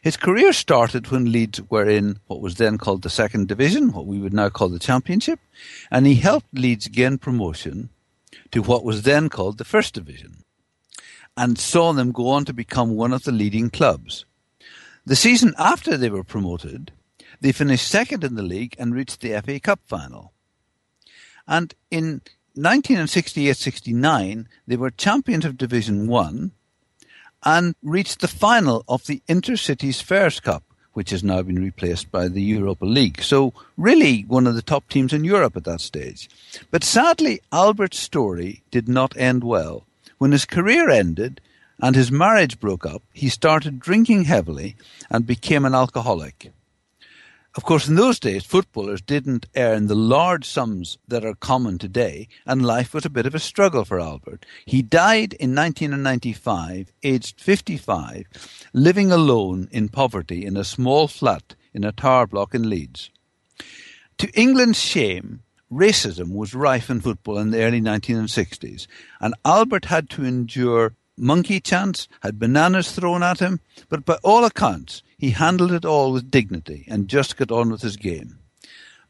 His 0.01 0.17
career 0.17 0.51
started 0.51 1.12
when 1.12 1.31
Leeds 1.31 1.62
were 1.70 1.88
in 1.88 2.20
what 2.25 2.41
was 2.41 2.55
then 2.55 2.79
called 2.79 3.03
the 3.03 3.10
second 3.10 3.48
division, 3.48 3.91
what 3.91 4.08
we 4.08 4.20
would 4.20 4.34
now 4.34 4.50
call 4.50 4.70
the 4.70 4.79
championship, 4.79 5.39
and 5.91 6.08
he 6.08 6.15
helped 6.15 6.48
Leeds 6.53 6.88
gain 6.88 7.20
promotion 7.20 7.89
to 8.51 8.63
what 8.63 8.84
was 8.84 9.03
then 9.03 9.29
called 9.29 9.60
the 9.60 9.63
first 9.63 9.93
division, 9.93 10.43
and 11.38 11.60
saw 11.60 11.93
them 11.93 12.12
go 12.12 12.29
on 12.29 12.46
to 12.46 12.53
become 12.53 12.96
one 12.96 13.13
of 13.13 13.24
the 13.24 13.31
leading 13.31 13.70
clubs. 13.70 14.25
The 15.05 15.15
season 15.15 15.53
after 15.60 15.98
they 15.98 16.10
were 16.10 16.24
promoted, 16.24 16.91
they 17.39 17.51
finished 17.51 17.88
second 17.88 18.24
in 18.24 18.34
the 18.34 18.41
league 18.41 18.75
and 18.79 18.96
reached 18.96 19.22
the 19.22 19.39
FA 19.41 19.60
Cup 19.60 19.81
final. 19.86 20.34
And 21.48 21.75
in 21.91 22.22
1968-69, 22.58 24.48
they 24.65 24.77
were 24.77 24.89
champions 24.89 25.46
of 25.46 25.58
Division 25.58 26.08
1 26.08 26.51
and 27.43 27.75
reached 27.81 28.21
the 28.21 28.27
final 28.27 28.83
of 28.88 29.05
the 29.05 29.21
Intercities 29.27 30.01
Fairs 30.01 30.39
Cup, 30.39 30.63
which 30.93 31.10
has 31.10 31.24
now 31.24 31.41
been 31.41 31.62
replaced 31.62 32.12
by 32.12 32.27
the 32.27 32.41
Europa 32.41 32.86
League. 32.86 33.21
So 33.21 33.53
really 33.77 34.24
one 34.24 34.48
of 34.48 34.55
the 34.55 34.62
top 34.62 34.88
teams 34.89 35.13
in 35.13 35.24
Europe 35.24 35.55
at 35.57 35.63
that 35.63 35.81
stage. 35.81 36.29
But 36.69 36.83
sadly, 36.83 37.41
Albert's 37.51 38.00
story 38.00 38.63
did 38.71 38.88
not 38.88 39.17
end 39.17 39.43
well. 39.43 39.86
When 40.17 40.31
his 40.31 40.45
career 40.45 40.89
ended 40.89 41.41
and 41.81 41.95
his 41.95 42.12
marriage 42.12 42.60
broke 42.60 42.86
up, 42.86 43.01
he 43.13 43.29
started 43.29 43.79
drinking 43.79 44.25
heavily 44.25 44.75
and 45.10 45.25
became 45.25 45.65
an 45.65 45.74
alcoholic. 45.74 46.51
Of 47.53 47.65
course, 47.65 47.89
in 47.89 47.96
those 47.96 48.17
days, 48.17 48.46
footballers 48.46 49.01
didn't 49.01 49.46
earn 49.58 49.88
the 49.88 49.96
large 49.96 50.46
sums 50.46 50.98
that 51.10 51.25
are 51.25 51.36
common 51.36 51.77
today, 51.77 52.29
and 52.46 52.65
life 52.65 52.93
was 52.93 53.05
a 53.05 53.10
bit 53.10 53.25
of 53.25 53.36
a 53.36 53.39
struggle 53.39 53.84
for 53.84 54.00
Albert. 54.00 54.46
He 54.65 54.81
died 54.81 55.34
in 55.34 55.53
1995, 55.53 56.93
aged 57.03 57.41
55, 57.41 58.25
living 58.72 59.12
alone 59.12 59.67
in 59.70 59.89
poverty 59.89 60.46
in 60.46 60.55
a 60.55 60.63
small 60.63 61.10
flat 61.10 61.55
in 61.74 61.84
a 61.84 61.91
tower 61.91 62.25
block 62.25 62.55
in 62.55 62.70
Leeds. 62.70 63.12
To 64.20 64.29
England's 64.29 64.79
shame, 64.79 65.43
racism 65.70 66.34
was 66.34 66.53
rife 66.53 66.89
in 66.89 67.01
football 67.01 67.38
in 67.38 67.51
the 67.51 67.63
early 67.63 67.81
1960s, 67.81 68.88
and 69.20 69.36
Albert 69.43 69.86
had 69.86 70.10
to 70.12 70.24
endure 70.24 70.93
monkey 71.17 71.60
chants, 71.60 72.08
had 72.22 72.39
bananas 72.39 72.93
thrown 72.93 73.24
at 73.24 73.39
him, 73.39 73.60
but 73.89 74.05
by 74.05 74.17
all 74.24 74.46
accounts, 74.46 75.03
he 75.21 75.29
handled 75.29 75.71
it 75.71 75.85
all 75.85 76.11
with 76.11 76.31
dignity 76.31 76.83
and 76.87 77.07
just 77.07 77.37
got 77.37 77.51
on 77.51 77.69
with 77.69 77.83
his 77.83 77.95
game. 77.95 78.39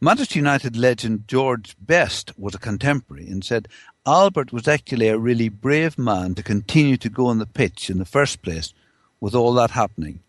Manchester 0.02 0.40
United 0.40 0.76
legend 0.76 1.24
George 1.26 1.78
Best 1.80 2.38
was 2.38 2.54
a 2.54 2.60
contemporary 2.60 3.28
and 3.28 3.46
said 3.46 3.70
Albert 4.06 4.52
was 4.52 4.68
actually 4.68 5.08
a 5.08 5.18
really 5.18 5.48
brave 5.48 5.98
man 5.98 6.36
to 6.36 6.44
continue 6.44 6.98
to 6.98 7.08
go 7.08 7.28
on 7.28 7.38
the 7.38 7.46
pitch 7.46 7.90
in 7.90 7.98
the 7.98 8.04
first 8.04 8.42
place 8.42 8.74
with 9.22 9.34
all 9.34 9.54
that 9.54 9.72
happening. 9.72 10.20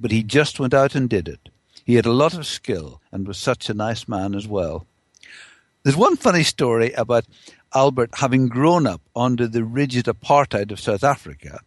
But 0.00 0.12
he 0.12 0.22
just 0.22 0.58
went 0.58 0.72
out 0.72 0.94
and 0.94 1.10
did 1.10 1.28
it. 1.28 1.50
He 1.84 1.96
had 1.96 2.06
a 2.06 2.12
lot 2.12 2.32
of 2.32 2.46
skill 2.46 3.02
and 3.12 3.28
was 3.28 3.36
such 3.36 3.68
a 3.68 3.74
nice 3.74 4.08
man 4.08 4.34
as 4.34 4.48
well. 4.48 4.86
There's 5.82 5.94
one 5.94 6.16
funny 6.16 6.42
story 6.42 6.92
about 6.92 7.26
Albert 7.74 8.12
having 8.14 8.48
grown 8.48 8.86
up 8.86 9.02
under 9.14 9.46
the 9.46 9.62
rigid 9.62 10.06
apartheid 10.06 10.72
of 10.72 10.80
South 10.80 11.04
Africa. 11.04 11.60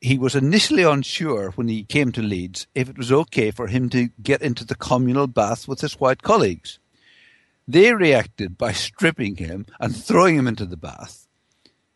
He 0.00 0.16
was 0.16 0.34
initially 0.34 0.82
unsure 0.82 1.50
when 1.50 1.68
he 1.68 1.84
came 1.84 2.10
to 2.12 2.22
Leeds 2.22 2.66
if 2.74 2.88
it 2.88 2.96
was 2.96 3.12
okay 3.12 3.50
for 3.50 3.66
him 3.66 3.90
to 3.90 4.08
get 4.22 4.40
into 4.40 4.64
the 4.64 4.74
communal 4.74 5.26
bath 5.26 5.68
with 5.68 5.82
his 5.82 6.00
white 6.00 6.22
colleagues. 6.22 6.78
They 7.68 7.92
reacted 7.92 8.56
by 8.56 8.72
stripping 8.72 9.36
him 9.36 9.66
and 9.78 9.94
throwing 9.94 10.36
him 10.36 10.48
into 10.48 10.64
the 10.64 10.78
bath. 10.78 11.26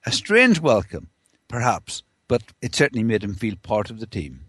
A 0.05 0.13
strange 0.13 0.61
welcome, 0.61 1.09
perhaps, 1.49 2.03
but 2.29 2.43
it 2.61 2.75
certainly 2.75 3.03
made 3.05 3.25
him 3.25 3.35
feel 3.35 3.57
part 3.57 3.89
of 3.89 4.01
the 4.01 4.07
team. 4.07 4.41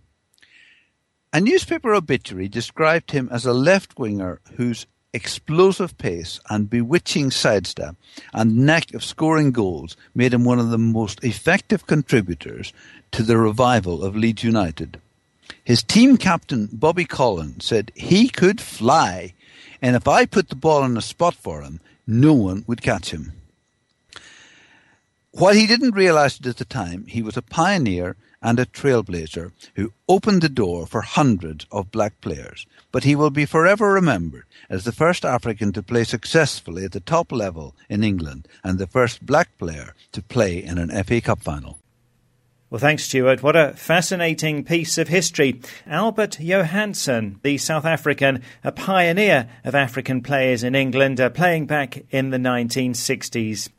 A 1.31 1.39
newspaper 1.39 1.93
obituary 1.93 2.49
described 2.49 3.11
him 3.11 3.29
as 3.31 3.45
a 3.45 3.53
left 3.53 3.97
winger 3.97 4.41
whose 4.55 4.85
explosive 5.13 5.97
pace 5.97 6.41
and 6.49 6.69
bewitching 6.69 7.31
sidestep 7.31 7.95
and 8.33 8.57
knack 8.57 8.93
of 8.93 9.03
scoring 9.03 9.51
goals 9.51 9.95
made 10.13 10.33
him 10.33 10.43
one 10.43 10.59
of 10.59 10.69
the 10.71 10.77
most 10.77 11.23
effective 11.23 11.87
contributors 11.87 12.73
to 13.15 13.23
the 13.23 13.37
revival 13.37 14.03
of 14.03 14.13
Leeds 14.13 14.43
United. 14.43 14.99
His 15.63 15.81
team 15.81 16.17
captain, 16.17 16.67
Bobby 16.73 17.05
Collins, 17.05 17.63
said 17.63 17.93
he 17.95 18.27
could 18.27 18.59
fly, 18.59 19.33
and 19.81 19.95
if 19.95 20.05
I 20.05 20.25
put 20.25 20.49
the 20.49 20.55
ball 20.57 20.83
in 20.83 20.97
a 20.97 21.01
spot 21.01 21.33
for 21.33 21.61
him, 21.61 21.79
no 22.05 22.33
one 22.33 22.65
would 22.67 22.81
catch 22.81 23.11
him. 23.11 23.31
While 25.31 25.53
he 25.53 25.65
didn't 25.65 25.95
realize 25.95 26.41
it 26.41 26.45
at 26.45 26.57
the 26.57 26.65
time, 26.65 27.05
he 27.07 27.21
was 27.21 27.37
a 27.37 27.41
pioneer 27.41 28.17
and 28.41 28.59
a 28.59 28.65
trailblazer 28.65 29.53
who 29.75 29.93
opened 30.09 30.41
the 30.41 30.49
door 30.49 30.85
for 30.85 30.99
hundreds 30.99 31.65
of 31.71 31.91
black 31.91 32.19
players. 32.19 32.67
But 32.91 33.05
he 33.05 33.15
will 33.15 33.29
be 33.29 33.45
forever 33.45 33.93
remembered 33.93 34.43
as 34.69 34.83
the 34.83 34.91
first 34.91 35.23
African 35.23 35.71
to 35.71 35.81
play 35.81 36.03
successfully 36.03 36.83
at 36.83 36.91
the 36.91 36.99
top 36.99 37.31
level 37.31 37.77
in 37.87 38.03
England 38.03 38.49
and 38.61 38.77
the 38.77 38.87
first 38.87 39.25
black 39.25 39.57
player 39.57 39.95
to 40.11 40.21
play 40.21 40.61
in 40.61 40.77
an 40.77 40.91
FA 41.05 41.21
Cup 41.21 41.39
final. 41.41 41.79
Well, 42.71 42.79
thanks, 42.79 43.03
Stuart. 43.03 43.43
What 43.43 43.55
a 43.55 43.73
fascinating 43.73 44.63
piece 44.63 44.97
of 44.97 45.07
history. 45.07 45.61
Albert 45.85 46.39
Johanneson, 46.41 47.39
the 47.43 47.59
South 47.59 47.85
African, 47.85 48.41
a 48.63 48.71
pioneer 48.71 49.47
of 49.63 49.75
African 49.75 50.23
players 50.23 50.63
in 50.63 50.73
England, 50.73 51.21
uh, 51.21 51.29
playing 51.29 51.67
back 51.67 52.03
in 52.09 52.31
the 52.31 52.39
1960s. 52.39 53.69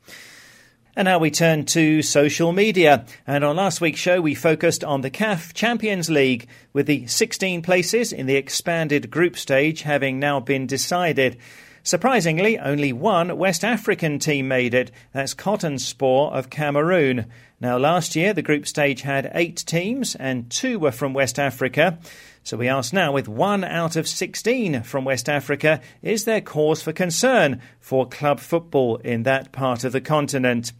And 0.94 1.06
now 1.06 1.18
we 1.18 1.32
turn 1.32 1.64
to 1.66 2.00
social 2.00 2.52
media. 2.52 3.04
And 3.26 3.42
on 3.42 3.56
last 3.56 3.80
week's 3.80 3.98
show, 3.98 4.20
we 4.20 4.36
focused 4.36 4.84
on 4.84 5.00
the 5.00 5.10
CAF 5.10 5.52
Champions 5.52 6.08
League, 6.08 6.46
with 6.72 6.86
the 6.86 7.08
16 7.08 7.62
places 7.62 8.12
in 8.12 8.26
the 8.26 8.36
expanded 8.36 9.10
group 9.10 9.36
stage 9.36 9.82
having 9.82 10.20
now 10.20 10.38
been 10.38 10.68
decided. 10.68 11.38
Surprisingly, 11.82 12.58
only 12.58 12.92
one 12.92 13.36
West 13.36 13.62
African 13.62 14.18
team 14.18 14.48
made 14.48 14.74
it. 14.74 14.90
That's 15.12 15.34
Cotton 15.34 15.78
Sport 15.78 16.34
of 16.34 16.50
Cameroon. 16.50 17.26
Now, 17.58 17.78
last 17.78 18.14
year, 18.14 18.34
the 18.34 18.42
group 18.42 18.66
stage 18.66 19.00
had 19.00 19.30
eight 19.34 19.56
teams, 19.56 20.14
and 20.14 20.50
two 20.50 20.78
were 20.78 20.92
from 20.92 21.14
West 21.14 21.38
Africa. 21.38 21.98
So 22.42 22.58
we 22.58 22.68
ask 22.68 22.92
now, 22.92 23.12
with 23.12 23.28
one 23.28 23.64
out 23.64 23.96
of 23.96 24.06
16 24.06 24.82
from 24.82 25.06
West 25.06 25.28
Africa, 25.28 25.80
is 26.02 26.24
there 26.26 26.42
cause 26.42 26.82
for 26.82 26.92
concern 26.92 27.62
for 27.80 28.06
club 28.06 28.40
football 28.40 28.96
in 28.96 29.22
that 29.22 29.52
part 29.52 29.84
of 29.84 29.92
the 29.92 30.02
continent? 30.02 30.72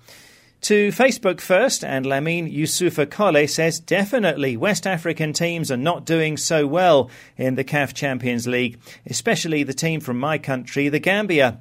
To 0.63 0.89
Facebook 0.89 1.41
first, 1.41 1.83
and 1.83 2.05
Lamine 2.05 2.53
Yusufa 2.53 3.07
Kole 3.07 3.49
says 3.49 3.81
definitely 3.81 4.57
West 4.57 4.87
African 4.87 5.33
teams 5.33 5.71
are 5.71 5.77
not 5.77 6.05
doing 6.05 6.37
so 6.37 6.67
well 6.67 7.11
in 7.39 7.55
the 7.55 7.65
CAF 7.65 7.95
Champions 7.95 8.47
League, 8.47 8.79
especially 9.07 9.63
the 9.63 9.75
team 9.75 10.01
from 10.01 10.19
my 10.19 10.39
country, 10.39 10.89
the 10.89 10.99
Gambia. 10.99 11.59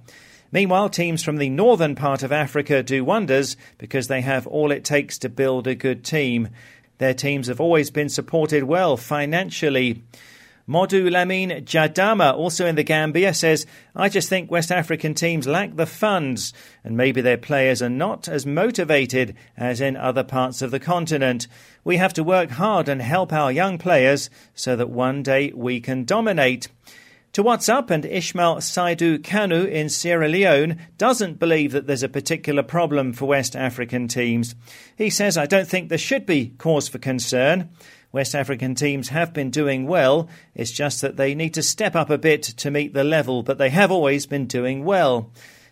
Meanwhile, 0.52 0.90
teams 0.90 1.24
from 1.24 1.38
the 1.38 1.50
northern 1.50 1.96
part 1.96 2.24
of 2.24 2.32
Africa 2.32 2.84
do 2.84 3.04
wonders 3.04 3.58
because 3.78 4.08
they 4.08 4.22
have 4.22 4.48
all 4.48 4.72
it 4.72 4.84
takes 4.84 5.18
to 5.20 5.30
build 5.30 5.68
a 5.68 5.76
good 5.76 6.04
team. 6.04 6.50
Their 6.98 7.14
teams 7.14 7.48
have 7.48 7.60
always 7.60 7.92
been 7.92 8.10
supported 8.10 8.64
well 8.64 8.96
financially. 8.96 10.04
Modu 10.68 11.12
Lamine 11.12 11.64
Jadama, 11.64 12.34
also 12.34 12.66
in 12.66 12.74
the 12.74 12.84
Gambia, 12.84 13.36
says, 13.36 13.68
I 13.96 14.10
just 14.10 14.30
think 14.30 14.50
West 14.50 14.72
African 14.72 15.14
teams 15.14 15.46
lack 15.46 15.76
the 15.76 15.86
funds, 15.86 16.54
and 16.84 16.98
maybe 16.98 17.22
their 17.22 17.38
players 17.38 17.84
are 17.84 17.90
not 17.90 18.28
as 18.28 18.48
motivated 18.48 19.36
as 19.56 19.80
in 19.80 19.96
other 19.96 20.24
parts 20.24 20.64
of 20.64 20.72
the 20.72 20.80
continent. 20.80 21.48
We 21.84 21.98
have 21.98 22.14
to 22.14 22.24
work 22.24 22.50
hard 22.50 22.90
and 22.90 23.00
help 23.00 23.32
our 23.32 23.52
young 23.52 23.78
players 23.78 24.32
so 24.56 24.76
that 24.76 24.90
one 24.90 25.22
day 25.22 25.52
we 25.54 25.80
can 25.80 26.04
dominate. 26.04 26.68
To 27.36 27.44
WhatsApp 27.44 27.92
and 27.92 28.06
Ishmael 28.06 28.62
Saidu 28.62 29.20
Kanu 29.20 29.70
in 29.70 29.90
Sierra 29.90 30.30
Leone 30.30 30.80
doesn't 30.98 31.38
believe 31.38 31.74
that 31.74 31.86
there's 31.86 32.02
a 32.02 32.08
particular 32.08 32.64
problem 32.64 33.12
for 33.12 33.26
West 33.26 33.58
African 33.58 34.08
teams. 34.08 34.56
He 34.98 35.10
says, 35.10 35.38
I 35.38 35.46
don't 35.46 35.68
think 35.68 35.90
there 35.90 35.98
should 35.98 36.26
be 36.26 36.54
cause 36.58 36.88
for 36.88 36.98
concern. 36.98 37.72
West 38.14 38.36
African 38.36 38.74
teams 38.74 39.10
have 39.10 39.34
been 39.34 39.50
doing 39.50 39.86
well. 39.86 40.30
It's 40.54 40.72
just 40.72 41.02
that 41.02 41.18
they 41.18 41.36
need 41.36 41.54
to 41.56 41.62
step 41.62 41.94
up 41.94 42.10
a 42.10 42.18
bit 42.18 42.42
to 42.42 42.72
meet 42.72 42.94
the 42.94 43.04
level, 43.04 43.44
but 43.44 43.58
they 43.58 43.70
have 43.70 43.92
always 43.92 44.26
been 44.26 44.46
doing 44.46 44.86
well. 44.86 45.30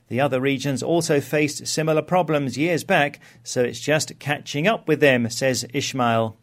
The 0.09 0.19
other 0.19 0.41
regions 0.41 0.83
also 0.83 1.21
faced 1.21 1.65
similar 1.65 2.01
problems 2.01 2.57
years 2.57 2.83
back, 2.83 3.21
so 3.41 3.63
it's 3.63 3.79
just 3.79 4.19
catching 4.19 4.67
up 4.67 4.89
with 4.89 4.99
them, 4.99 5.29
says 5.29 5.65
Ishmael. 5.73 6.37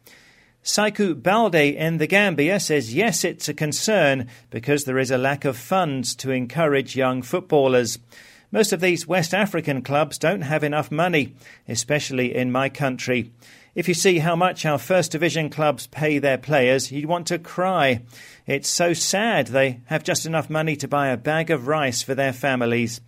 Saiku 0.63 1.21
Balde 1.21 1.75
in 1.75 1.97
the 1.97 2.07
Gambia 2.07 2.61
says 2.61 2.95
yes, 2.95 3.25
it's 3.25 3.49
a 3.49 3.55
concern 3.55 4.29
because 4.51 4.85
there 4.85 4.99
is 4.99 5.11
a 5.11 5.17
lack 5.17 5.47
of 5.47 5.57
funds 5.57 6.15
to 6.17 6.31
encourage 6.31 6.95
young 6.95 7.23
footballers. 7.23 7.99
Most 8.53 8.73
of 8.73 8.81
these 8.81 9.07
West 9.07 9.33
African 9.33 9.81
clubs 9.81 10.19
don't 10.19 10.43
have 10.43 10.63
enough 10.63 10.91
money, 10.91 11.35
especially 11.67 12.35
in 12.35 12.53
my 12.53 12.69
country. 12.69 13.33
If 13.75 13.89
you 13.89 13.95
see 13.95 14.19
how 14.19 14.37
much 14.37 14.67
our 14.67 14.79
First 14.79 15.13
Division 15.13 15.49
clubs 15.49 15.87
pay 15.87 16.19
their 16.19 16.37
players, 16.37 16.93
you'd 16.93 17.07
want 17.07 17.29
to 17.29 17.39
cry. 17.39 18.03
It's 18.47 18.69
so 18.69 18.93
sad 18.93 19.47
they 19.47 19.81
have 19.87 20.05
just 20.05 20.27
enough 20.27 20.51
money 20.51 20.77
to 20.77 20.89
buy 20.89 21.09
a 21.09 21.17
bag 21.17 21.51
of 21.51 21.69
rice 21.69 22.03
for 22.03 22.15
their 22.15 22.33
families. 22.35 23.01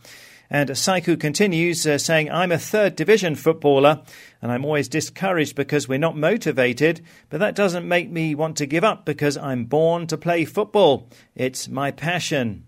And 0.48 0.68
Saiku 0.70 1.18
continues 1.18 1.86
uh, 1.86 1.98
saying, 1.98 2.30
I'm 2.30 2.52
a 2.52 2.58
third 2.58 2.94
division 2.94 3.34
footballer 3.36 4.02
and 4.42 4.50
I'm 4.50 4.64
always 4.64 4.88
discouraged 4.88 5.54
because 5.54 5.88
we're 5.88 5.98
not 5.98 6.16
motivated, 6.16 7.00
but 7.30 7.38
that 7.38 7.54
doesn't 7.54 7.86
make 7.86 8.10
me 8.10 8.34
want 8.34 8.56
to 8.56 8.66
give 8.66 8.82
up 8.82 9.04
because 9.04 9.38
I'm 9.38 9.64
born 9.66 10.08
to 10.08 10.18
play 10.18 10.44
football. 10.44 11.08
It's 11.36 11.68
my 11.68 11.92
passion. 11.92 12.64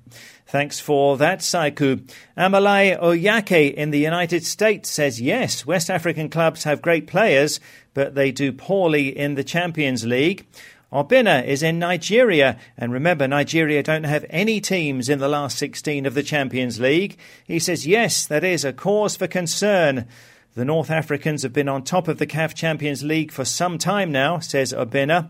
Thanks 0.47 0.79
for 0.79 1.17
that, 1.17 1.41
Saiku. 1.41 2.09
Amalai 2.39 3.01
Oyake 3.01 3.75
in 3.75 3.91
the 3.91 3.99
United 3.99 4.47
States 4.47 4.89
says 4.89 5.21
yes, 5.21 5.67
West 5.67 5.91
African 5.91 6.31
clubs 6.31 6.63
have 6.63 6.81
great 6.81 7.09
players, 7.09 7.59
but 7.93 8.15
they 8.15 8.31
do 8.31 8.53
poorly 8.53 9.09
in 9.09 9.35
the 9.35 9.45
Champions 9.45 10.07
League. 10.07 10.47
Obina 10.93 11.45
is 11.45 11.65
in 11.65 11.81
Nigeria, 11.81 12.57
and 12.79 12.93
remember, 12.93 13.27
Nigeria 13.27 13.83
don't 13.83 14.05
have 14.05 14.25
any 14.31 14.61
teams 14.61 15.09
in 15.09 15.19
the 15.19 15.27
last 15.27 15.59
16 15.59 16.07
of 16.07 16.15
the 16.15 16.23
Champions 16.23 16.79
League. 16.79 17.19
He 17.45 17.59
says, 17.59 17.85
yes, 17.85 18.25
that 18.27 18.45
is 18.45 18.65
a 18.65 18.73
cause 18.73 19.17
for 19.17 19.27
concern. 19.27 20.07
The 20.55 20.65
North 20.65 20.89
Africans 20.89 21.43
have 21.43 21.53
been 21.53 21.69
on 21.69 21.83
top 21.83 22.07
of 22.07 22.19
the 22.19 22.29
CAF 22.29 22.55
Champions 22.55 23.03
League 23.03 23.33
for 23.33 23.45
some 23.45 23.77
time 23.77 24.13
now, 24.13 24.39
says 24.39 24.73
Obina, 24.73 25.29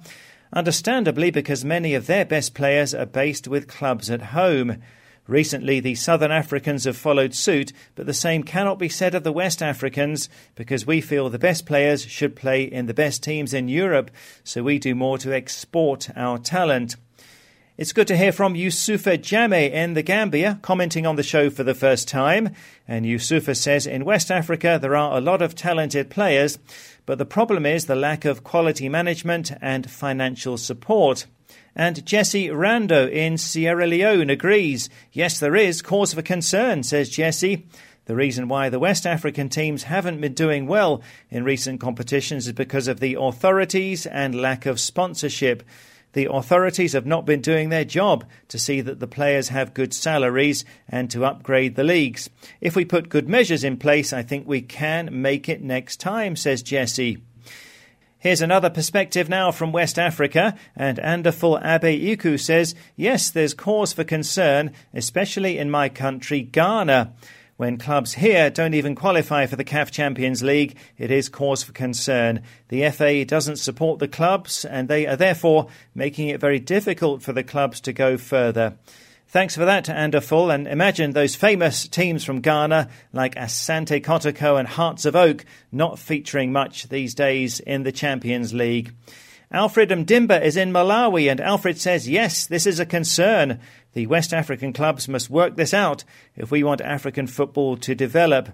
understandably 0.52 1.30
because 1.30 1.64
many 1.64 1.94
of 1.94 2.06
their 2.06 2.26
best 2.26 2.52
players 2.52 2.94
are 2.94 3.06
based 3.06 3.48
with 3.48 3.66
clubs 3.66 4.10
at 4.10 4.20
home. 4.20 4.82
Recently, 5.26 5.80
the 5.80 5.94
Southern 5.94 6.30
Africans 6.30 6.84
have 6.84 6.98
followed 6.98 7.34
suit, 7.34 7.72
but 7.94 8.04
the 8.04 8.12
same 8.12 8.42
cannot 8.42 8.78
be 8.78 8.90
said 8.90 9.14
of 9.14 9.24
the 9.24 9.32
West 9.32 9.62
Africans 9.62 10.28
because 10.56 10.86
we 10.86 11.00
feel 11.00 11.30
the 11.30 11.38
best 11.38 11.64
players 11.64 12.04
should 12.04 12.36
play 12.36 12.62
in 12.62 12.84
the 12.84 12.92
best 12.92 13.22
teams 13.22 13.54
in 13.54 13.66
Europe, 13.68 14.10
so 14.44 14.62
we 14.62 14.78
do 14.78 14.94
more 14.94 15.16
to 15.16 15.34
export 15.34 16.10
our 16.14 16.36
talent. 16.36 16.96
It's 17.76 17.92
good 17.92 18.06
to 18.06 18.16
hear 18.16 18.30
from 18.30 18.54
Yusufa 18.54 19.18
Jame 19.18 19.68
in 19.72 19.94
the 19.94 20.02
Gambia, 20.02 20.60
commenting 20.62 21.06
on 21.06 21.16
the 21.16 21.24
show 21.24 21.50
for 21.50 21.64
the 21.64 21.74
first 21.74 22.06
time. 22.06 22.50
And 22.86 23.04
Yusufa 23.04 23.56
says 23.56 23.84
in 23.84 24.04
West 24.04 24.30
Africa 24.30 24.78
there 24.80 24.94
are 24.94 25.18
a 25.18 25.20
lot 25.20 25.42
of 25.42 25.56
talented 25.56 26.08
players, 26.08 26.56
but 27.04 27.18
the 27.18 27.26
problem 27.26 27.66
is 27.66 27.86
the 27.86 27.96
lack 27.96 28.24
of 28.24 28.44
quality 28.44 28.88
management 28.88 29.50
and 29.60 29.90
financial 29.90 30.56
support. 30.56 31.26
And 31.74 32.06
Jesse 32.06 32.46
Rando 32.46 33.10
in 33.10 33.38
Sierra 33.38 33.88
Leone 33.88 34.30
agrees. 34.30 34.88
Yes, 35.10 35.40
there 35.40 35.56
is 35.56 35.82
cause 35.82 36.14
for 36.14 36.22
concern, 36.22 36.84
says 36.84 37.10
Jesse. 37.10 37.66
The 38.04 38.14
reason 38.14 38.46
why 38.46 38.68
the 38.68 38.78
West 38.78 39.04
African 39.04 39.48
teams 39.48 39.82
haven't 39.82 40.20
been 40.20 40.34
doing 40.34 40.68
well 40.68 41.02
in 41.28 41.42
recent 41.42 41.80
competitions 41.80 42.46
is 42.46 42.52
because 42.52 42.86
of 42.86 43.00
the 43.00 43.14
authorities 43.14 44.06
and 44.06 44.40
lack 44.40 44.64
of 44.64 44.78
sponsorship. 44.78 45.64
The 46.14 46.30
authorities 46.32 46.94
have 46.94 47.06
not 47.06 47.26
been 47.26 47.40
doing 47.40 47.68
their 47.68 47.84
job 47.84 48.24
to 48.48 48.58
see 48.58 48.80
that 48.80 49.00
the 49.00 49.06
players 49.08 49.48
have 49.48 49.74
good 49.74 49.92
salaries 49.92 50.64
and 50.88 51.10
to 51.10 51.24
upgrade 51.24 51.74
the 51.74 51.84
leagues. 51.84 52.30
If 52.60 52.76
we 52.76 52.84
put 52.84 53.08
good 53.08 53.28
measures 53.28 53.64
in 53.64 53.76
place, 53.76 54.12
I 54.12 54.22
think 54.22 54.46
we 54.46 54.62
can 54.62 55.22
make 55.22 55.48
it 55.48 55.60
next 55.60 55.98
time, 55.98 56.36
says 56.36 56.62
Jesse. 56.62 57.18
Here's 58.20 58.40
another 58.40 58.70
perspective 58.70 59.28
now 59.28 59.50
from 59.50 59.72
West 59.72 59.98
Africa, 59.98 60.56
and 60.74 60.98
Anderful 61.00 61.58
Abe 61.62 62.00
Iku 62.00 62.38
says, 62.38 62.74
Yes, 62.96 63.28
there's 63.28 63.52
cause 63.52 63.92
for 63.92 64.04
concern, 64.04 64.72
especially 64.94 65.58
in 65.58 65.70
my 65.70 65.88
country, 65.88 66.40
Ghana. 66.40 67.12
When 67.56 67.78
clubs 67.78 68.14
here 68.14 68.50
don't 68.50 68.74
even 68.74 68.96
qualify 68.96 69.46
for 69.46 69.54
the 69.54 69.64
CAF 69.64 69.92
Champions 69.92 70.42
League, 70.42 70.76
it 70.98 71.12
is 71.12 71.28
cause 71.28 71.62
for 71.62 71.70
concern. 71.72 72.42
The 72.68 72.90
FA 72.90 73.24
doesn't 73.24 73.58
support 73.58 74.00
the 74.00 74.08
clubs, 74.08 74.64
and 74.64 74.88
they 74.88 75.06
are 75.06 75.14
therefore 75.14 75.68
making 75.94 76.28
it 76.28 76.40
very 76.40 76.58
difficult 76.58 77.22
for 77.22 77.32
the 77.32 77.44
clubs 77.44 77.80
to 77.82 77.92
go 77.92 78.18
further. 78.18 78.76
Thanks 79.28 79.54
for 79.54 79.64
that, 79.64 79.84
Anderfull. 79.86 80.52
And 80.52 80.66
imagine 80.66 81.12
those 81.12 81.36
famous 81.36 81.86
teams 81.86 82.24
from 82.24 82.40
Ghana 82.40 82.88
like 83.12 83.36
Asante 83.36 84.02
Kotoko 84.02 84.58
and 84.58 84.66
Hearts 84.66 85.04
of 85.04 85.14
Oak 85.14 85.44
not 85.70 86.00
featuring 86.00 86.52
much 86.52 86.88
these 86.88 87.14
days 87.14 87.60
in 87.60 87.84
the 87.84 87.92
Champions 87.92 88.52
League. 88.52 88.92
Alfred 89.54 89.90
Mdimba 89.90 90.42
is 90.42 90.56
in 90.56 90.72
Malawi, 90.72 91.30
and 91.30 91.40
Alfred 91.40 91.80
says, 91.80 92.08
yes, 92.08 92.44
this 92.44 92.66
is 92.66 92.80
a 92.80 92.84
concern. 92.84 93.60
The 93.92 94.08
West 94.08 94.34
African 94.34 94.72
clubs 94.72 95.06
must 95.06 95.30
work 95.30 95.54
this 95.54 95.72
out 95.72 96.02
if 96.34 96.50
we 96.50 96.64
want 96.64 96.80
African 96.80 97.28
football 97.28 97.76
to 97.76 97.94
develop. 97.94 98.48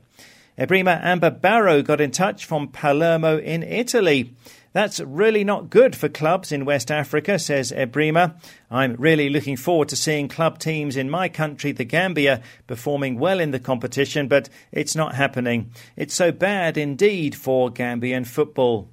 Ebrima 0.58 1.02
Amber 1.02 1.30
Barrow 1.30 1.80
got 1.80 2.02
in 2.02 2.10
touch 2.10 2.44
from 2.44 2.68
Palermo 2.68 3.38
in 3.38 3.62
Italy. 3.62 4.34
That's 4.74 5.00
really 5.00 5.42
not 5.42 5.70
good 5.70 5.96
for 5.96 6.10
clubs 6.10 6.52
in 6.52 6.66
West 6.66 6.90
Africa, 6.90 7.38
says 7.38 7.72
Ebrima. 7.72 8.38
I'm 8.70 8.92
really 8.96 9.30
looking 9.30 9.56
forward 9.56 9.88
to 9.88 9.96
seeing 9.96 10.28
club 10.28 10.58
teams 10.58 10.98
in 10.98 11.08
my 11.08 11.30
country, 11.30 11.72
the 11.72 11.86
Gambia, 11.86 12.42
performing 12.66 13.18
well 13.18 13.40
in 13.40 13.52
the 13.52 13.58
competition, 13.58 14.28
but 14.28 14.50
it's 14.70 14.94
not 14.94 15.14
happening. 15.14 15.72
It's 15.96 16.14
so 16.14 16.30
bad 16.30 16.76
indeed 16.76 17.34
for 17.34 17.70
Gambian 17.70 18.26
football. 18.26 18.90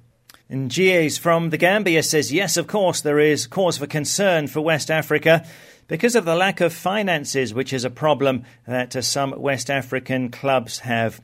And 0.50 0.70
Gies 0.70 1.18
from 1.18 1.50
the 1.50 1.58
Gambia 1.58 2.02
says, 2.02 2.32
yes, 2.32 2.56
of 2.56 2.66
course, 2.66 3.02
there 3.02 3.18
is 3.18 3.46
cause 3.46 3.76
for 3.76 3.86
concern 3.86 4.46
for 4.46 4.62
West 4.62 4.90
Africa 4.90 5.44
because 5.88 6.14
of 6.14 6.24
the 6.24 6.34
lack 6.34 6.62
of 6.62 6.72
finances, 6.72 7.52
which 7.52 7.70
is 7.74 7.84
a 7.84 7.90
problem 7.90 8.44
that 8.66 8.96
uh, 8.96 9.02
some 9.02 9.34
West 9.36 9.68
African 9.68 10.30
clubs 10.30 10.78
have. 10.78 11.20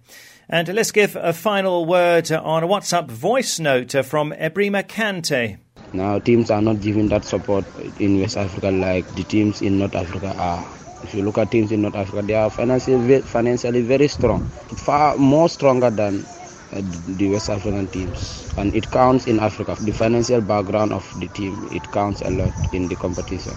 And 0.46 0.68
let's 0.68 0.90
give 0.90 1.16
a 1.16 1.32
final 1.32 1.87
word 1.87 2.30
on 2.32 2.64
a 2.64 2.68
WhatsApp 2.68 3.10
voice 3.10 3.58
note 3.58 3.94
uh, 3.94 4.02
from 4.02 4.32
Ebrima 4.32 4.82
Kante. 4.87 5.56
Now, 5.94 6.18
teams 6.18 6.50
are 6.50 6.60
not 6.60 6.82
giving 6.82 7.08
that 7.08 7.24
support 7.24 7.64
in 7.98 8.20
West 8.20 8.37
Africa 8.37 8.70
like 8.70 9.06
the 9.14 9.22
teams 9.24 9.62
in 9.62 9.78
North 9.78 9.94
Africa 9.94 10.34
are. 10.37 10.66
If 11.02 11.14
you 11.14 11.22
look 11.22 11.38
at 11.38 11.50
teams 11.50 11.72
in 11.72 11.80
North 11.80 11.94
Africa, 11.94 12.20
they 12.26 12.34
are 12.34 12.50
financially, 12.50 13.22
financially 13.22 13.80
very 13.80 14.08
strong, 14.08 14.44
far 14.48 15.16
more 15.16 15.48
stronger 15.48 15.88
than 15.88 16.26
uh, 16.72 16.82
the 17.08 17.30
West 17.30 17.48
African 17.48 17.87
teams. 17.87 18.43
And 18.56 18.74
it 18.74 18.90
counts 18.90 19.26
in 19.26 19.40
Africa. 19.40 19.76
The 19.80 19.92
financial 19.92 20.40
background 20.40 20.92
of 20.92 21.08
the 21.20 21.28
team, 21.28 21.68
it 21.72 21.82
counts 21.92 22.20
a 22.22 22.30
lot 22.30 22.52
in 22.72 22.88
the 22.88 22.96
competition. 22.96 23.52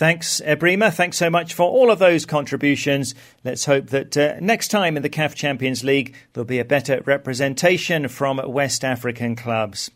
Thanks, 0.00 0.40
Ebrima. 0.46 0.90
Thanks 0.90 1.18
so 1.18 1.28
much 1.28 1.52
for 1.52 1.68
all 1.68 1.90
of 1.90 1.98
those 1.98 2.24
contributions. 2.24 3.14
Let's 3.44 3.66
hope 3.66 3.88
that 3.88 4.16
uh, 4.16 4.36
next 4.40 4.68
time 4.68 4.96
in 4.96 5.02
the 5.02 5.10
CAF 5.10 5.34
Champions 5.34 5.84
League 5.84 6.16
there'll 6.32 6.46
be 6.46 6.58
a 6.58 6.64
better 6.64 7.02
representation 7.04 8.08
from 8.08 8.40
West 8.46 8.82
African 8.82 9.36
clubs. 9.36 9.90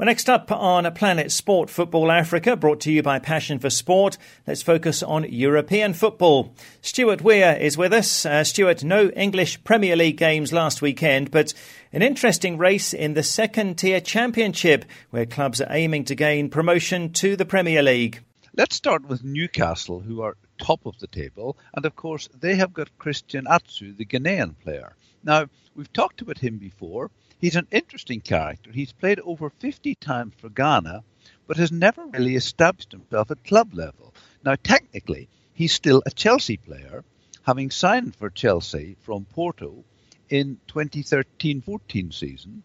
Well, 0.00 0.06
next 0.06 0.30
up 0.30 0.50
on 0.50 0.90
Planet 0.94 1.30
Sport 1.30 1.68
Football 1.68 2.10
Africa, 2.10 2.56
brought 2.56 2.80
to 2.80 2.90
you 2.90 3.02
by 3.02 3.18
Passion 3.18 3.58
for 3.58 3.68
Sport, 3.68 4.16
let's 4.46 4.62
focus 4.62 5.02
on 5.02 5.30
European 5.30 5.92
football. 5.92 6.54
Stuart 6.80 7.20
Weir 7.20 7.54
is 7.60 7.76
with 7.76 7.92
us. 7.92 8.24
Uh, 8.24 8.42
Stuart, 8.42 8.82
no 8.82 9.10
English 9.10 9.62
Premier 9.62 9.96
League 9.96 10.16
games 10.16 10.54
last 10.54 10.80
weekend, 10.80 11.30
but 11.30 11.52
an 11.92 12.02
interesting 12.02 12.56
race 12.56 12.94
in 12.94 13.14
the 13.14 13.22
second 13.22 13.76
tier 13.76 14.00
championship, 14.00 14.84
where 15.10 15.26
clubs 15.26 15.60
are 15.60 15.72
aiming 15.72 16.04
to 16.04 16.14
gain 16.14 16.48
promotion 16.48 17.12
to 17.12 17.34
the 17.34 17.44
Premier 17.44 17.82
League. 17.82 18.22
Let's 18.56 18.76
start 18.76 19.06
with 19.06 19.24
Newcastle, 19.24 19.98
who 19.98 20.22
are 20.22 20.36
top 20.58 20.86
of 20.86 20.96
the 21.00 21.08
table, 21.08 21.56
and 21.74 21.84
of 21.84 21.96
course 21.96 22.28
they 22.38 22.54
have 22.54 22.72
got 22.72 22.96
Christian 22.98 23.48
Atsu, 23.48 23.92
the 23.92 24.04
Ghanaian 24.04 24.54
player. 24.62 24.94
Now, 25.24 25.46
we've 25.74 25.92
talked 25.92 26.20
about 26.20 26.38
him 26.38 26.58
before. 26.58 27.10
He's 27.40 27.56
an 27.56 27.66
interesting 27.72 28.20
character. 28.20 28.70
He's 28.70 28.92
played 28.92 29.18
over 29.20 29.50
50 29.50 29.96
times 29.96 30.34
for 30.38 30.48
Ghana, 30.48 31.02
but 31.48 31.56
has 31.56 31.72
never 31.72 32.06
really 32.06 32.36
established 32.36 32.92
himself 32.92 33.32
at 33.32 33.42
club 33.42 33.74
level. 33.74 34.14
Now, 34.44 34.54
technically, 34.62 35.28
he's 35.52 35.72
still 35.72 36.04
a 36.06 36.12
Chelsea 36.12 36.56
player, 36.56 37.02
having 37.42 37.72
signed 37.72 38.14
for 38.14 38.30
Chelsea 38.30 38.96
from 39.00 39.24
Porto 39.24 39.82
in 40.30 40.58
2013-14 40.68 42.14
season. 42.14 42.62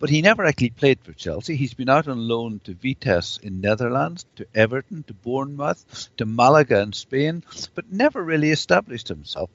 But 0.00 0.10
he 0.10 0.22
never 0.22 0.44
actually 0.44 0.70
played 0.70 1.00
for 1.02 1.12
Chelsea. 1.12 1.56
He's 1.56 1.74
been 1.74 1.88
out 1.88 2.06
on 2.06 2.28
loan 2.28 2.60
to 2.64 2.74
Vitesse 2.74 3.38
in 3.38 3.60
Netherlands, 3.60 4.26
to 4.36 4.46
Everton, 4.54 5.02
to 5.04 5.14
Bournemouth, 5.14 6.08
to 6.18 6.26
Malaga 6.26 6.80
in 6.80 6.92
Spain, 6.92 7.42
but 7.74 7.92
never 7.92 8.22
really 8.22 8.50
established 8.50 9.08
himself. 9.08 9.50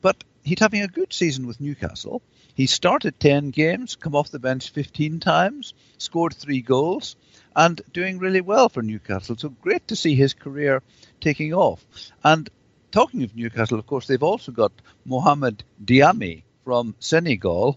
But 0.00 0.24
he's 0.42 0.58
having 0.58 0.82
a 0.82 0.88
good 0.88 1.12
season 1.12 1.46
with 1.46 1.60
Newcastle. 1.60 2.22
He 2.54 2.66
started 2.66 3.20
10 3.20 3.50
games, 3.50 3.94
come 3.94 4.16
off 4.16 4.30
the 4.30 4.40
bench 4.40 4.70
15 4.70 5.20
times, 5.20 5.74
scored 5.98 6.34
three 6.34 6.60
goals, 6.60 7.14
and 7.54 7.80
doing 7.92 8.18
really 8.18 8.40
well 8.40 8.68
for 8.68 8.82
Newcastle. 8.82 9.36
So 9.36 9.48
great 9.48 9.88
to 9.88 9.96
see 9.96 10.16
his 10.16 10.34
career 10.34 10.82
taking 11.20 11.54
off. 11.54 11.84
And 12.22 12.50
talking 12.94 13.24
of 13.24 13.34
Newcastle, 13.34 13.78
of 13.78 13.86
course, 13.86 14.06
they've 14.06 14.22
also 14.22 14.52
got 14.52 14.70
Mohamed 15.04 15.64
Diame 15.84 16.44
from 16.64 16.94
Senegal 17.00 17.76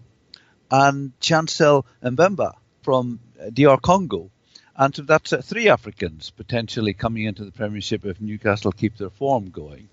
and 0.70 1.12
Chancel 1.18 1.84
Mbemba 2.02 2.52
from 2.82 3.18
DR 3.52 3.78
Congo. 3.82 4.30
And 4.76 4.94
so 4.94 5.02
that's 5.02 5.32
uh, 5.32 5.42
three 5.42 5.68
Africans 5.68 6.30
potentially 6.30 6.94
coming 6.94 7.24
into 7.24 7.44
the 7.44 7.50
Premiership 7.50 8.06
if 8.06 8.20
Newcastle 8.20 8.70
keep 8.70 8.96
their 8.96 9.10
form 9.10 9.50
going. 9.50 9.88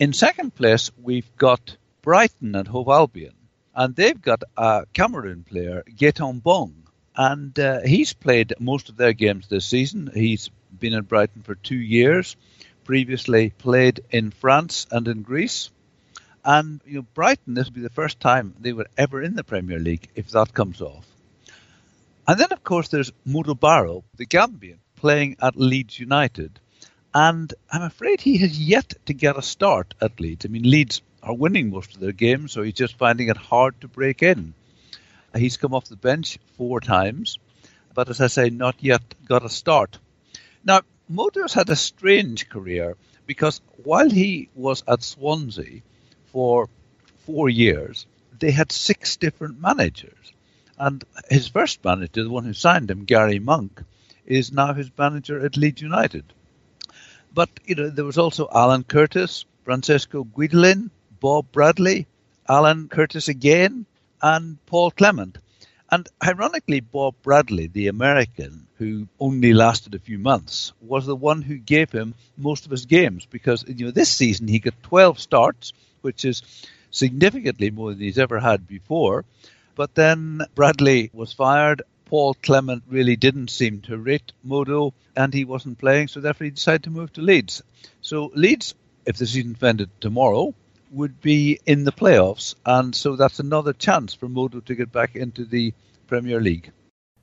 In 0.00 0.12
second 0.12 0.52
place, 0.52 0.90
we've 1.00 1.36
got 1.36 1.76
Brighton 2.02 2.56
and 2.56 2.66
Hove 2.66 2.88
Albion 2.88 3.34
and 3.72 3.94
they've 3.94 4.20
got 4.20 4.42
a 4.56 4.84
Cameroon 4.92 5.44
player, 5.44 5.84
Gaetan 5.88 6.42
Bong, 6.42 6.74
and 7.14 7.56
uh, 7.56 7.82
he's 7.82 8.12
played 8.14 8.54
most 8.58 8.88
of 8.88 8.96
their 8.96 9.12
games 9.12 9.46
this 9.46 9.66
season. 9.66 10.10
He's 10.12 10.50
been 10.76 10.94
in 10.94 11.04
Brighton 11.04 11.42
for 11.42 11.54
two 11.54 11.76
years. 11.76 12.36
Previously 12.88 13.50
played 13.50 14.00
in 14.10 14.30
France 14.30 14.86
and 14.90 15.06
in 15.08 15.20
Greece. 15.20 15.68
And 16.42 16.80
you 16.86 16.94
know, 16.94 17.06
Brighton, 17.12 17.52
this 17.52 17.66
will 17.66 17.74
be 17.74 17.82
the 17.82 17.90
first 17.90 18.18
time 18.18 18.54
they 18.58 18.72
were 18.72 18.86
ever 18.96 19.20
in 19.22 19.34
the 19.34 19.44
Premier 19.44 19.78
League 19.78 20.08
if 20.14 20.30
that 20.30 20.54
comes 20.54 20.80
off. 20.80 21.06
And 22.26 22.40
then, 22.40 22.50
of 22.50 22.64
course, 22.64 22.88
there's 22.88 23.12
Modou 23.26 23.60
Barrow, 23.60 24.04
the 24.16 24.24
Gambian, 24.24 24.78
playing 24.96 25.36
at 25.42 25.54
Leeds 25.54 26.00
United. 26.00 26.58
And 27.12 27.52
I'm 27.70 27.82
afraid 27.82 28.22
he 28.22 28.38
has 28.38 28.58
yet 28.58 28.94
to 29.04 29.12
get 29.12 29.36
a 29.36 29.42
start 29.42 29.92
at 30.00 30.18
Leeds. 30.18 30.46
I 30.46 30.48
mean, 30.48 30.62
Leeds 30.62 31.02
are 31.22 31.34
winning 31.34 31.68
most 31.68 31.94
of 31.94 32.00
their 32.00 32.12
games, 32.12 32.52
so 32.52 32.62
he's 32.62 32.72
just 32.72 32.96
finding 32.96 33.28
it 33.28 33.36
hard 33.36 33.78
to 33.82 33.88
break 33.88 34.22
in. 34.22 34.54
He's 35.36 35.58
come 35.58 35.74
off 35.74 35.90
the 35.90 35.96
bench 35.96 36.38
four 36.56 36.80
times, 36.80 37.38
but 37.92 38.08
as 38.08 38.22
I 38.22 38.28
say, 38.28 38.48
not 38.48 38.76
yet 38.80 39.02
got 39.26 39.44
a 39.44 39.50
start. 39.50 39.98
Now, 40.64 40.80
Modou's 41.08 41.54
had 41.54 41.70
a 41.70 41.76
strange 41.76 42.48
career 42.48 42.96
because 43.26 43.60
while 43.84 44.10
he 44.10 44.50
was 44.54 44.82
at 44.86 45.02
Swansea 45.02 45.80
for 46.26 46.68
four 47.24 47.48
years, 47.48 48.06
they 48.38 48.50
had 48.50 48.72
six 48.72 49.16
different 49.16 49.60
managers. 49.60 50.32
And 50.78 51.02
his 51.28 51.48
first 51.48 51.84
manager, 51.84 52.22
the 52.22 52.30
one 52.30 52.44
who 52.44 52.52
signed 52.52 52.90
him, 52.90 53.04
Gary 53.04 53.38
Monk, 53.38 53.82
is 54.26 54.52
now 54.52 54.74
his 54.74 54.90
manager 54.96 55.44
at 55.44 55.56
Leeds 55.56 55.82
United. 55.82 56.24
But 57.34 57.50
you 57.64 57.74
know, 57.74 57.90
there 57.90 58.04
was 58.04 58.18
also 58.18 58.48
Alan 58.52 58.84
Curtis, 58.84 59.44
Francesco 59.64 60.24
Guidolin, 60.24 60.90
Bob 61.20 61.50
Bradley, 61.52 62.06
Alan 62.48 62.88
Curtis 62.88 63.28
again, 63.28 63.86
and 64.22 64.64
Paul 64.66 64.90
Clement. 64.90 65.38
And 65.90 66.06
ironically, 66.22 66.80
Bob 66.80 67.14
Bradley, 67.22 67.66
the 67.66 67.88
American, 67.88 68.66
who 68.76 69.08
only 69.18 69.54
lasted 69.54 69.94
a 69.94 69.98
few 69.98 70.18
months, 70.18 70.72
was 70.82 71.06
the 71.06 71.16
one 71.16 71.40
who 71.40 71.56
gave 71.56 71.90
him 71.90 72.14
most 72.36 72.66
of 72.66 72.70
his 72.70 72.84
games 72.84 73.24
because 73.24 73.64
you 73.66 73.86
know 73.86 73.90
this 73.90 74.10
season 74.10 74.48
he 74.48 74.58
got 74.58 74.82
12 74.82 75.18
starts, 75.18 75.72
which 76.02 76.26
is 76.26 76.42
significantly 76.90 77.70
more 77.70 77.90
than 77.90 78.00
he's 78.00 78.18
ever 78.18 78.38
had 78.38 78.66
before. 78.66 79.24
But 79.76 79.94
then 79.94 80.42
Bradley 80.54 81.10
was 81.14 81.32
fired. 81.32 81.82
Paul 82.04 82.34
Clement 82.34 82.82
really 82.88 83.16
didn't 83.16 83.48
seem 83.48 83.80
to 83.82 83.96
rate 83.96 84.32
Modou, 84.46 84.92
and 85.16 85.32
he 85.32 85.44
wasn't 85.44 85.78
playing, 85.78 86.08
so 86.08 86.20
therefore 86.20 86.46
he 86.46 86.50
decided 86.50 86.84
to 86.84 86.90
move 86.90 87.12
to 87.14 87.22
Leeds. 87.22 87.62
So 88.02 88.30
Leeds, 88.34 88.74
if 89.06 89.16
the 89.16 89.26
season 89.26 89.56
ended 89.62 89.90
tomorrow, 90.00 90.54
would 90.90 91.20
be 91.20 91.58
in 91.66 91.84
the 91.84 91.92
playoffs, 91.92 92.54
and 92.64 92.94
so 92.94 93.16
that's 93.16 93.38
another 93.38 93.72
chance 93.72 94.14
for 94.14 94.28
Modou 94.28 94.64
to 94.64 94.74
get 94.74 94.92
back 94.92 95.16
into 95.16 95.44
the 95.44 95.72
Premier 96.06 96.40
League. 96.40 96.70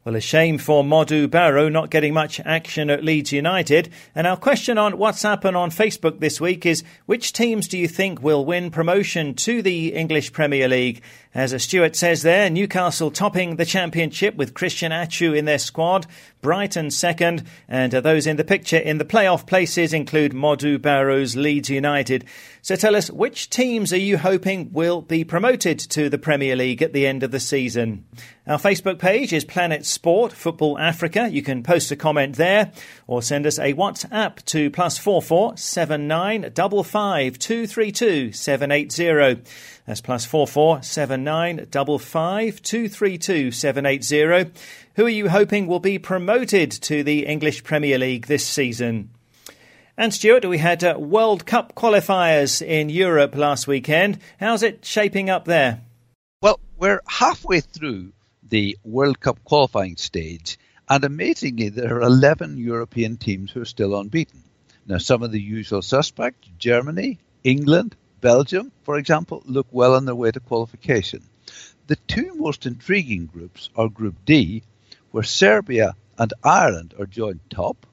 Well, 0.06 0.16
a 0.16 0.22
shame 0.22 0.60
for 0.60 0.84
Modou 0.84 1.28
Barrow 1.28 1.68
not 1.68 1.90
getting 1.90 2.14
much 2.14 2.40
action 2.42 2.92
at 2.92 3.04
Leeds 3.04 3.32
United. 3.32 3.90
And 4.14 4.28
our 4.28 4.38
question 4.38 4.78
on 4.78 4.94
WhatsApp 4.94 5.44
and 5.46 5.58
on 5.58 5.72
Facebook 5.72 6.20
this 6.20 6.40
week 6.40 6.64
is 6.64 6.84
which 7.08 7.34
teams 7.34 7.68
do 7.68 7.76
you 7.76 7.88
think 7.88 8.22
will 8.22 8.46
win 8.46 8.70
promotion 8.70 9.34
to 9.34 9.64
the 9.64 9.96
English 9.96 10.32
Premier 10.32 10.68
League? 10.68 11.02
As 11.36 11.52
a 11.52 11.60
Stuart 11.60 11.98
says 11.98 12.22
there, 12.22 12.50
Newcastle 12.50 13.12
topping 13.12 13.58
the 13.58 13.66
championship 13.66 14.38
with 14.38 14.54
Christian 14.54 14.94
Atsu 14.94 15.34
in 15.34 15.44
their 15.44 15.60
squad, 15.60 16.08
Brighton 16.42 16.92
second, 16.92 17.44
and 17.68 17.94
uh, 17.94 18.00
those 18.00 18.26
in 18.26 18.38
the 18.38 18.46
picture 18.46 18.78
in 18.78 19.00
the 19.00 19.04
playoff 19.04 19.46
places 19.46 19.92
include 19.92 20.32
Modou 20.32 20.82
Barrow's 20.82 21.36
Leeds 21.36 21.70
United. 21.70 22.24
So 22.62 22.78
tell 22.78 22.96
us, 22.96 23.12
which 23.12 23.50
teams 23.50 23.92
are 23.92 23.98
you 23.98 24.18
hoping 24.18 24.72
will 24.72 25.02
be 25.02 25.26
promoted 25.26 25.78
to 25.80 26.10
the 26.10 26.18
Premier 26.18 26.56
League 26.56 26.82
at 26.82 26.94
the 26.94 27.06
end 27.06 27.22
of 27.22 27.32
the 27.32 27.40
season? 27.42 28.06
Our 28.48 28.58
Facebook 28.58 29.00
page 29.00 29.34
is 29.34 29.44
Planet 29.44 29.86
Sport 29.86 30.32
Football 30.32 30.80
Africa. 30.80 31.28
You 31.30 31.42
can 31.42 31.64
post 31.64 31.92
a 31.92 31.96
comment 31.98 32.38
there 32.38 32.72
or 33.08 33.22
send 33.22 33.46
us 33.46 33.60
a 33.60 33.74
WhatsApp 33.74 34.46
to 34.46 34.70
plus 34.70 34.98
four 34.98 35.22
four 35.22 35.58
seven 35.58 36.08
nine 36.08 36.52
double 36.54 36.84
five 36.84 37.38
two 37.40 37.68
three 37.68 37.92
two 37.92 38.32
seven 38.32 38.72
eight 38.72 38.92
zero. 38.92 39.38
That's 39.86 40.02
plus 40.02 40.26
four 40.26 40.48
four 40.48 40.82
seven 40.82 41.24
nine 41.24 41.68
double 41.70 42.00
five 42.00 42.62
two 42.62 42.90
three 42.90 43.18
two 43.18 43.52
seven 43.52 43.86
eight 43.86 44.04
zero. 44.04 44.46
Who 44.96 45.06
are 45.06 45.10
you 45.10 45.30
hoping 45.30 45.68
will 45.68 45.80
be 45.80 46.00
promoted 46.00 46.72
to 46.72 47.04
the 47.04 47.26
English 47.26 47.64
Premier 47.64 48.00
League 48.00 48.26
this 48.26 48.46
season? 48.46 49.12
And 49.98 50.14
Stuart, 50.14 50.44
we 50.44 50.58
had 50.58 50.84
uh, 50.84 50.96
World 50.98 51.46
Cup 51.46 51.76
qualifiers 51.76 52.62
in 52.62 52.90
Europe 52.90 53.36
last 53.36 53.68
weekend. 53.68 54.20
How's 54.40 54.64
it 54.64 54.84
shaping 54.84 55.30
up 55.30 55.46
there? 55.46 55.82
Well, 56.42 56.60
we're 56.78 57.02
halfway 57.08 57.62
through 57.62 58.12
the 58.44 58.78
World 58.84 59.20
Cup 59.20 59.44
qualifying 59.46 59.98
stage, 59.98 60.60
and 60.90 61.04
amazingly, 61.04 61.70
there 61.70 61.96
are 61.98 62.02
11 62.02 62.58
European 62.58 63.18
teams 63.18 63.52
who 63.52 63.62
are 63.62 63.66
still 63.66 63.98
unbeaten. 63.98 64.44
Now, 64.86 64.98
some 64.98 65.24
of 65.24 65.32
the 65.32 65.42
usual 65.42 65.82
suspects 65.82 66.50
Germany, 66.60 67.20
England, 67.44 67.96
Belgium, 68.26 68.72
for 68.82 68.98
example, 68.98 69.44
look 69.46 69.68
well 69.70 69.94
on 69.94 70.06
their 70.06 70.16
way 70.16 70.32
to 70.32 70.40
qualification. 70.40 71.22
The 71.86 71.96
two 72.08 72.34
most 72.34 72.66
intriguing 72.66 73.28
groups 73.28 73.70
are 73.76 73.88
Group 73.88 74.16
D, 74.26 74.64
where 75.12 75.22
Serbia 75.22 75.94
and 76.18 76.34
Ireland 76.44 76.96
are 76.98 77.06
joint 77.06 77.48
top, 77.52 77.86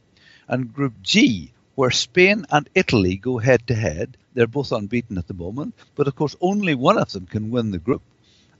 and 0.48 0.72
Group 0.72 0.94
G, 1.02 1.52
where 1.74 1.90
Spain 1.90 2.46
and 2.50 2.66
Italy 2.74 3.16
go 3.16 3.36
head 3.36 3.66
to 3.66 3.74
head. 3.74 4.16
They're 4.32 4.46
both 4.46 4.72
unbeaten 4.72 5.18
at 5.18 5.28
the 5.28 5.34
moment, 5.34 5.74
but 5.96 6.08
of 6.08 6.16
course, 6.16 6.34
only 6.40 6.74
one 6.74 6.96
of 6.96 7.12
them 7.12 7.26
can 7.26 7.50
win 7.50 7.70
the 7.70 7.76
group 7.76 8.00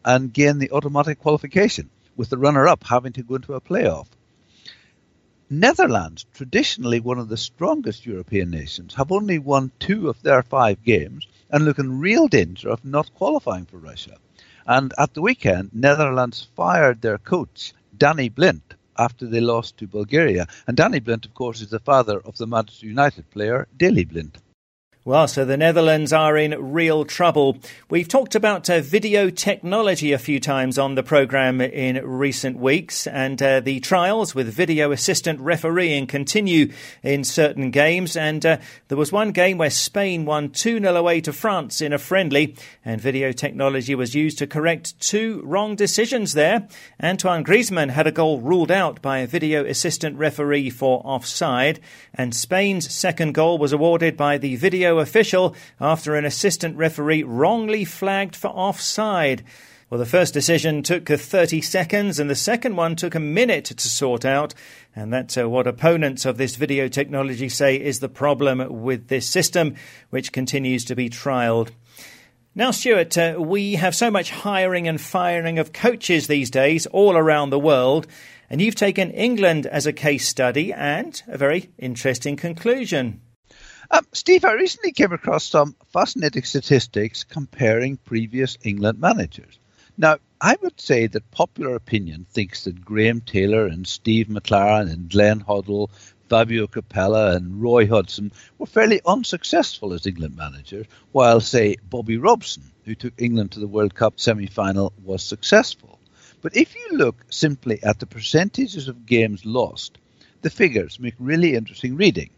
and 0.04 0.30
gain 0.30 0.58
the 0.58 0.72
automatic 0.72 1.20
qualification, 1.20 1.88
with 2.18 2.28
the 2.28 2.37
runner 2.37 2.68
up 2.68 2.85
having 2.85 3.14
to 3.14 3.22
go 3.22 3.37
into 3.37 3.54
a 3.54 3.62
playoff. 3.62 4.08
Netherlands, 5.48 6.26
traditionally 6.35 7.00
one 7.00 7.18
of 7.18 7.30
the 7.30 7.38
strongest 7.38 8.04
European 8.04 8.50
nations, 8.50 8.92
have 8.92 9.11
only 9.11 9.38
won 9.38 9.72
two 9.78 10.11
of 10.11 10.20
their 10.20 10.42
five 10.42 10.85
games 10.85 11.26
and 11.53 11.65
look 11.65 11.79
in 11.79 12.01
real 12.01 12.27
danger 12.27 12.69
of 12.71 12.85
not 12.85 13.15
qualifying 13.15 13.67
for 13.67 13.79
Russia. 13.79 14.17
And 14.67 14.93
at 14.99 15.15
the 15.15 15.23
weekend, 15.23 15.71
Netherlands 15.73 16.49
fired 16.57 17.03
their 17.03 17.19
coach, 17.19 17.73
Danny 17.97 18.29
Blind, 18.29 18.62
after 18.99 19.27
they 19.27 19.41
lost 19.41 19.77
to 19.77 19.87
Bulgaria. 19.87 20.47
And 20.67 20.77
Danny 20.77 20.99
Blind, 20.99 21.25
of 21.25 21.35
course, 21.35 21.61
is 21.61 21.71
the 21.71 21.79
father 21.79 22.19
of 22.21 22.37
the 22.38 22.47
Manchester 22.47 22.87
United 22.87 23.31
player, 23.31 23.69
Daley 23.77 24.05
Blind. 24.05 24.38
Well, 25.05 25.27
so 25.27 25.45
the 25.45 25.57
Netherlands 25.57 26.12
are 26.12 26.37
in 26.37 26.73
real 26.73 27.05
trouble. 27.05 27.59
We've 27.91 28.07
talked 28.07 28.37
about 28.37 28.71
uh, 28.71 28.83
video 28.83 29.31
technology 29.31 30.12
a 30.12 30.19
few 30.19 30.38
times 30.38 30.79
on 30.79 30.95
the 30.95 31.03
programme 31.03 31.61
in 31.61 31.97
recent 32.07 32.57
weeks, 32.57 33.09
and 33.09 33.43
uh, 33.43 33.59
the 33.59 33.81
trials 33.81 34.33
with 34.33 34.55
video 34.55 34.93
assistant 34.93 35.41
refereeing 35.41 36.07
continue 36.07 36.71
in 37.03 37.25
certain 37.25 37.73
games. 37.73 38.17
And 38.17 38.47
uh, 38.47 38.59
there 38.87 38.97
was 38.97 39.11
one 39.11 39.33
game 39.33 39.59
where 39.59 39.71
Spain 39.71 40.25
won 40.25 40.51
2 40.51 40.79
0 40.79 40.95
away 40.95 41.21
to 41.23 41.33
France 41.33 41.81
in 41.81 41.93
a 41.93 41.99
friendly, 41.99 42.55
and 42.85 43.01
video 43.01 43.33
technology 43.33 43.97
was 43.97 44.15
used 44.15 44.38
to 44.38 44.47
correct 44.47 45.01
two 45.01 45.43
wrong 45.45 45.75
decisions 45.75 46.35
there. 46.35 46.69
Antoine 47.03 47.43
Griezmann 47.43 47.91
had 47.91 48.07
a 48.07 48.12
goal 48.12 48.41
ruled 48.41 48.71
out 48.71 49.03
by 49.03 49.19
a 49.19 49.27
video 49.27 49.65
assistant 49.65 50.17
referee 50.17 50.71
for 50.71 51.03
offside, 51.05 51.81
and 52.15 52.37
Spain's 52.37 52.88
second 52.95 53.33
goal 53.33 53.59
was 53.59 53.73
awarded 53.73 54.17
by 54.17 54.38
the 54.38 54.55
video 54.55 54.91
official 54.98 55.55
after 55.81 56.14
an 56.14 56.24
assistant 56.24 56.76
referee 56.76 57.22
wrongly 57.22 57.85
flagged 57.85 58.37
for 58.37 58.48
offside. 58.48 59.44
Well, 59.92 59.98
the 59.98 60.07
first 60.07 60.33
decision 60.33 60.83
took 60.83 61.07
30 61.07 61.61
seconds 61.61 62.18
and 62.18 62.31
the 62.31 62.35
second 62.35 62.76
one 62.76 62.96
took 62.96 63.14
a 63.14 63.20
minute 63.20 63.66
to 63.66 63.88
sort 63.90 64.24
out. 64.24 64.55
And 64.96 65.12
that's 65.12 65.37
uh, 65.37 65.48
what 65.50 65.66
opponents 65.66 66.24
of 66.24 66.38
this 66.38 66.57
video 66.57 66.88
technology 66.88 67.50
say 67.50 67.76
is 67.76 68.00
the 68.00 68.09
problem 68.09 68.83
with 68.83 69.09
this 69.09 69.28
system, 69.28 69.74
which 70.09 70.33
continues 70.33 70.87
to 70.87 70.94
be 70.94 71.11
trialled. 71.11 71.72
Now, 72.55 72.70
Stuart, 72.70 73.16
uh, 73.18 73.37
we 73.38 73.74
have 73.74 73.94
so 73.94 74.11
much 74.11 74.31
hiring 74.31 74.88
and 74.88 75.00
firing 75.00 75.59
of 75.59 75.72
coaches 75.74 76.26
these 76.26 76.50
days 76.50 76.87
all 76.87 77.16
around 77.16 77.50
the 77.50 77.59
world, 77.59 78.07
and 78.48 78.61
you've 78.61 78.74
taken 78.74 79.11
England 79.11 79.66
as 79.66 79.87
a 79.87 79.92
case 79.92 80.28
study 80.28 80.72
and 80.72 81.22
a 81.28 81.37
very 81.37 81.70
interesting 81.78 82.37
conclusion. 82.37 83.20
Um, 83.94 84.07
Steve, 84.14 84.46
I 84.46 84.55
recently 84.55 84.92
came 84.92 85.12
across 85.12 85.44
some 85.44 85.76
fascinating 85.92 86.44
statistics 86.44 87.24
comparing 87.24 87.98
previous 87.98 88.57
England 88.62 88.98
managers. 88.98 89.59
Now, 89.98 90.16
I 90.40 90.57
would 90.62 90.81
say 90.81 91.09
that 91.09 91.31
popular 91.31 91.74
opinion 91.74 92.24
thinks 92.31 92.64
that 92.64 92.87
Graham 92.87 93.20
Taylor 93.20 93.66
and 93.66 93.87
Steve 93.87 94.28
McClaren 94.28 94.90
and 94.90 95.11
Glenn 95.11 95.42
Hoddle, 95.42 95.90
Fabio 96.31 96.68
Capello 96.68 97.37
and 97.37 97.61
Roy 97.61 97.87
Hodgson 97.87 98.33
were 98.57 98.64
fairly 98.64 99.02
unsuccessful 99.05 99.92
as 99.92 100.07
England 100.07 100.37
managers, 100.37 100.87
while, 101.12 101.40
say, 101.40 101.76
Bobby 101.90 102.16
Robson, 102.16 102.62
who 102.87 102.94
took 102.94 103.20
England 103.20 103.52
to 103.52 103.61
the 103.61 103.68
World 103.68 103.94
Cup 103.94 104.18
semi 104.18 104.46
final, 104.46 104.94
was 105.05 105.22
successful. 105.22 105.98
But 106.40 106.57
if 106.57 106.74
you 106.74 106.96
look 106.96 107.26
simply 107.28 107.83
at 107.83 108.00
the 108.00 108.07
percentages 108.07 108.88
of 108.88 109.05
games 109.05 109.44
lost, 109.44 109.98
the 110.40 110.48
figures 110.48 110.98
make 110.98 111.14
really 111.18 111.55
interesting 111.55 111.96
reading. 111.96 112.31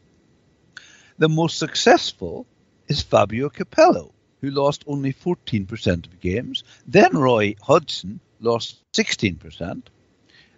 The 1.16 1.28
most 1.28 1.58
successful 1.58 2.44
is 2.88 3.02
Fabio 3.02 3.48
Capello, 3.48 4.12
who 4.40 4.50
lost 4.50 4.82
only 4.88 5.12
14% 5.12 6.06
of 6.06 6.20
games. 6.20 6.64
Then 6.88 7.16
Roy 7.16 7.54
Hodgson 7.62 8.18
lost 8.40 8.82
16%. 8.94 9.82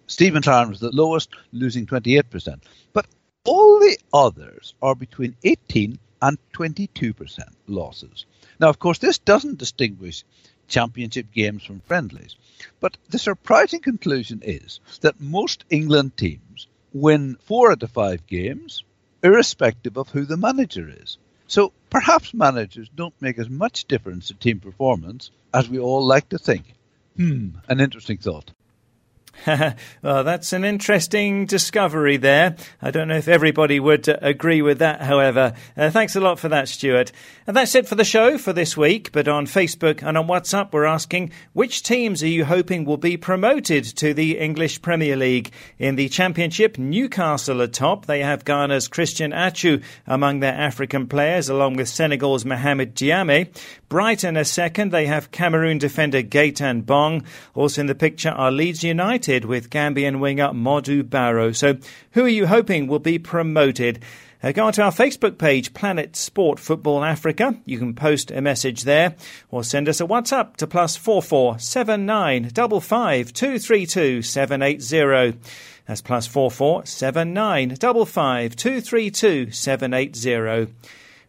Stephen 0.07 0.41
Tarn 0.41 0.69
was 0.69 0.79
the 0.79 0.89
lowest, 0.91 1.29
losing 1.51 1.85
28%. 1.85 2.63
But 2.91 3.05
all 3.43 3.79
the 3.79 3.97
others 4.11 4.73
are 4.81 4.95
between 4.95 5.35
18 5.43 5.99
and 6.23 6.39
22% 6.53 7.39
losses. 7.67 8.25
Now, 8.59 8.69
of 8.69 8.79
course, 8.79 8.97
this 8.97 9.19
doesn't 9.19 9.59
distinguish 9.59 10.23
championship 10.67 11.31
games 11.31 11.63
from 11.63 11.81
friendlies. 11.81 12.35
But 12.79 12.97
the 13.09 13.19
surprising 13.19 13.81
conclusion 13.81 14.41
is 14.43 14.79
that 15.01 15.21
most 15.21 15.65
England 15.69 16.17
teams 16.17 16.67
win 16.93 17.37
four 17.41 17.71
out 17.71 17.83
of 17.83 17.91
five 17.91 18.25
games, 18.25 18.83
irrespective 19.23 19.97
of 19.97 20.09
who 20.09 20.25
the 20.25 20.37
manager 20.37 20.89
is. 20.89 21.17
So 21.47 21.71
perhaps 21.89 22.33
managers 22.33 22.89
don't 22.95 23.13
make 23.21 23.39
as 23.39 23.49
much 23.49 23.85
difference 23.85 24.27
to 24.27 24.33
team 24.33 24.59
performance 24.59 25.31
as 25.53 25.69
we 25.69 25.79
all 25.79 26.05
like 26.05 26.29
to 26.29 26.37
think. 26.37 26.73
Hmm, 27.15 27.49
an 27.67 27.79
interesting 27.79 28.17
thought. 28.17 28.51
well, 30.01 30.23
that's 30.23 30.53
an 30.53 30.65
interesting 30.65 31.45
discovery 31.45 32.17
there. 32.17 32.55
I 32.81 32.91
don't 32.91 33.07
know 33.07 33.17
if 33.17 33.27
everybody 33.27 33.79
would 33.79 34.09
uh, 34.09 34.17
agree 34.21 34.61
with 34.61 34.79
that, 34.79 35.01
however. 35.01 35.53
Uh, 35.75 35.89
thanks 35.89 36.15
a 36.15 36.19
lot 36.19 36.39
for 36.39 36.49
that, 36.49 36.67
Stuart. 36.67 37.11
And 37.45 37.55
that's 37.55 37.75
it 37.75 37.87
for 37.87 37.95
the 37.95 38.03
show 38.03 38.37
for 38.37 38.53
this 38.53 38.75
week. 38.75 39.11
But 39.11 39.27
on 39.27 39.45
Facebook 39.45 40.01
and 40.03 40.17
on 40.17 40.27
WhatsApp, 40.27 40.73
we're 40.73 40.85
asking 40.85 41.31
which 41.53 41.83
teams 41.83 42.23
are 42.23 42.27
you 42.27 42.45
hoping 42.45 42.85
will 42.85 42.97
be 42.97 43.17
promoted 43.17 43.85
to 43.97 44.13
the 44.13 44.37
English 44.37 44.81
Premier 44.81 45.15
League? 45.15 45.51
In 45.79 45.95
the 45.95 46.09
Championship, 46.09 46.77
Newcastle 46.77 47.61
are 47.61 47.67
top. 47.67 48.05
They 48.05 48.21
have 48.21 48.45
Ghana's 48.45 48.87
Christian 48.87 49.33
Atsu 49.33 49.81
among 50.05 50.39
their 50.39 50.53
African 50.53 51.07
players, 51.07 51.49
along 51.49 51.75
with 51.75 51.87
Senegal's 51.87 52.45
Mohamed 52.45 52.95
Diame. 52.95 53.49
Brighton 53.89 54.35
are 54.35 54.43
second. 54.43 54.91
They 54.91 55.05
have 55.05 55.31
Cameroon 55.31 55.77
defender 55.77 56.21
Gaëtan 56.21 56.85
Bong. 56.85 57.23
Also 57.55 57.79
in 57.79 57.87
the 57.87 57.95
picture 57.95 58.29
are 58.29 58.51
Leeds 58.51 58.83
United 58.83 59.45
with 59.45 59.69
Gambian 59.69 60.19
winger 60.19 60.49
Modou 60.49 61.09
Barrow. 61.09 61.53
So 61.53 61.77
who 62.11 62.25
are 62.25 62.29
you 62.29 62.47
hoping 62.47 62.87
will 62.87 62.99
be 62.99 63.17
promoted? 63.17 64.03
Uh, 64.43 64.51
go 64.51 64.65
onto 64.65 64.81
our 64.81 64.91
Facebook 64.91 65.37
page, 65.37 65.73
Planet 65.73 66.15
Sport 66.15 66.59
Football 66.59 67.03
Africa. 67.03 67.55
You 67.65 67.79
can 67.79 67.95
post 67.95 68.29
a 68.29 68.41
message 68.41 68.83
there 68.83 69.15
or 69.49 69.63
send 69.63 69.87
us 69.87 70.01
a 70.01 70.05
WhatsApp 70.05 70.57
to 70.57 70.67
plus 70.67 70.95
four 70.97 71.23
four 71.23 71.57
seven 71.57 72.05
nine 72.05 72.49
double 72.53 72.81
five 72.81 73.31
two 73.31 73.57
three 73.57 73.85
two 73.85 74.21
seven 74.21 74.61
eight 74.61 74.81
zero. 74.81 75.33
That's 75.87 76.01
plus 76.01 76.27
four 76.27 76.51
four 76.51 76.85
seven 76.85 77.33
nine 77.33 77.69
double 77.79 78.05
five 78.05 78.55
two 78.57 78.81
three 78.81 79.09
two 79.09 79.49
seven 79.51 79.93
eight 79.93 80.15
zero. 80.15 80.67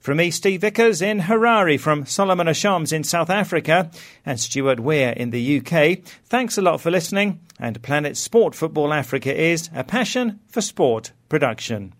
From 0.00 0.18
me, 0.18 0.30
Steve 0.30 0.61
Vickers 0.61 1.02
in 1.02 1.20
Harare, 1.20 1.78
from 1.78 2.06
Solomon 2.06 2.46
Ashams 2.46 2.92
in 2.92 3.04
South 3.04 3.30
Africa, 3.30 3.90
and 4.24 4.38
Stuart 4.38 4.80
Weir 4.80 5.11
in 5.11 5.30
the 5.30 5.58
UK, 5.58 5.98
thanks 6.24 6.56
a 6.56 6.62
lot 6.62 6.80
for 6.80 6.90
listening. 6.90 7.40
And 7.58 7.82
Planet 7.82 8.16
Sport 8.16 8.54
Football 8.54 8.92
Africa 8.92 9.34
is 9.34 9.68
a 9.74 9.82
passion 9.82 10.40
for 10.48 10.61
sport 10.61 11.12
production. 11.28 11.94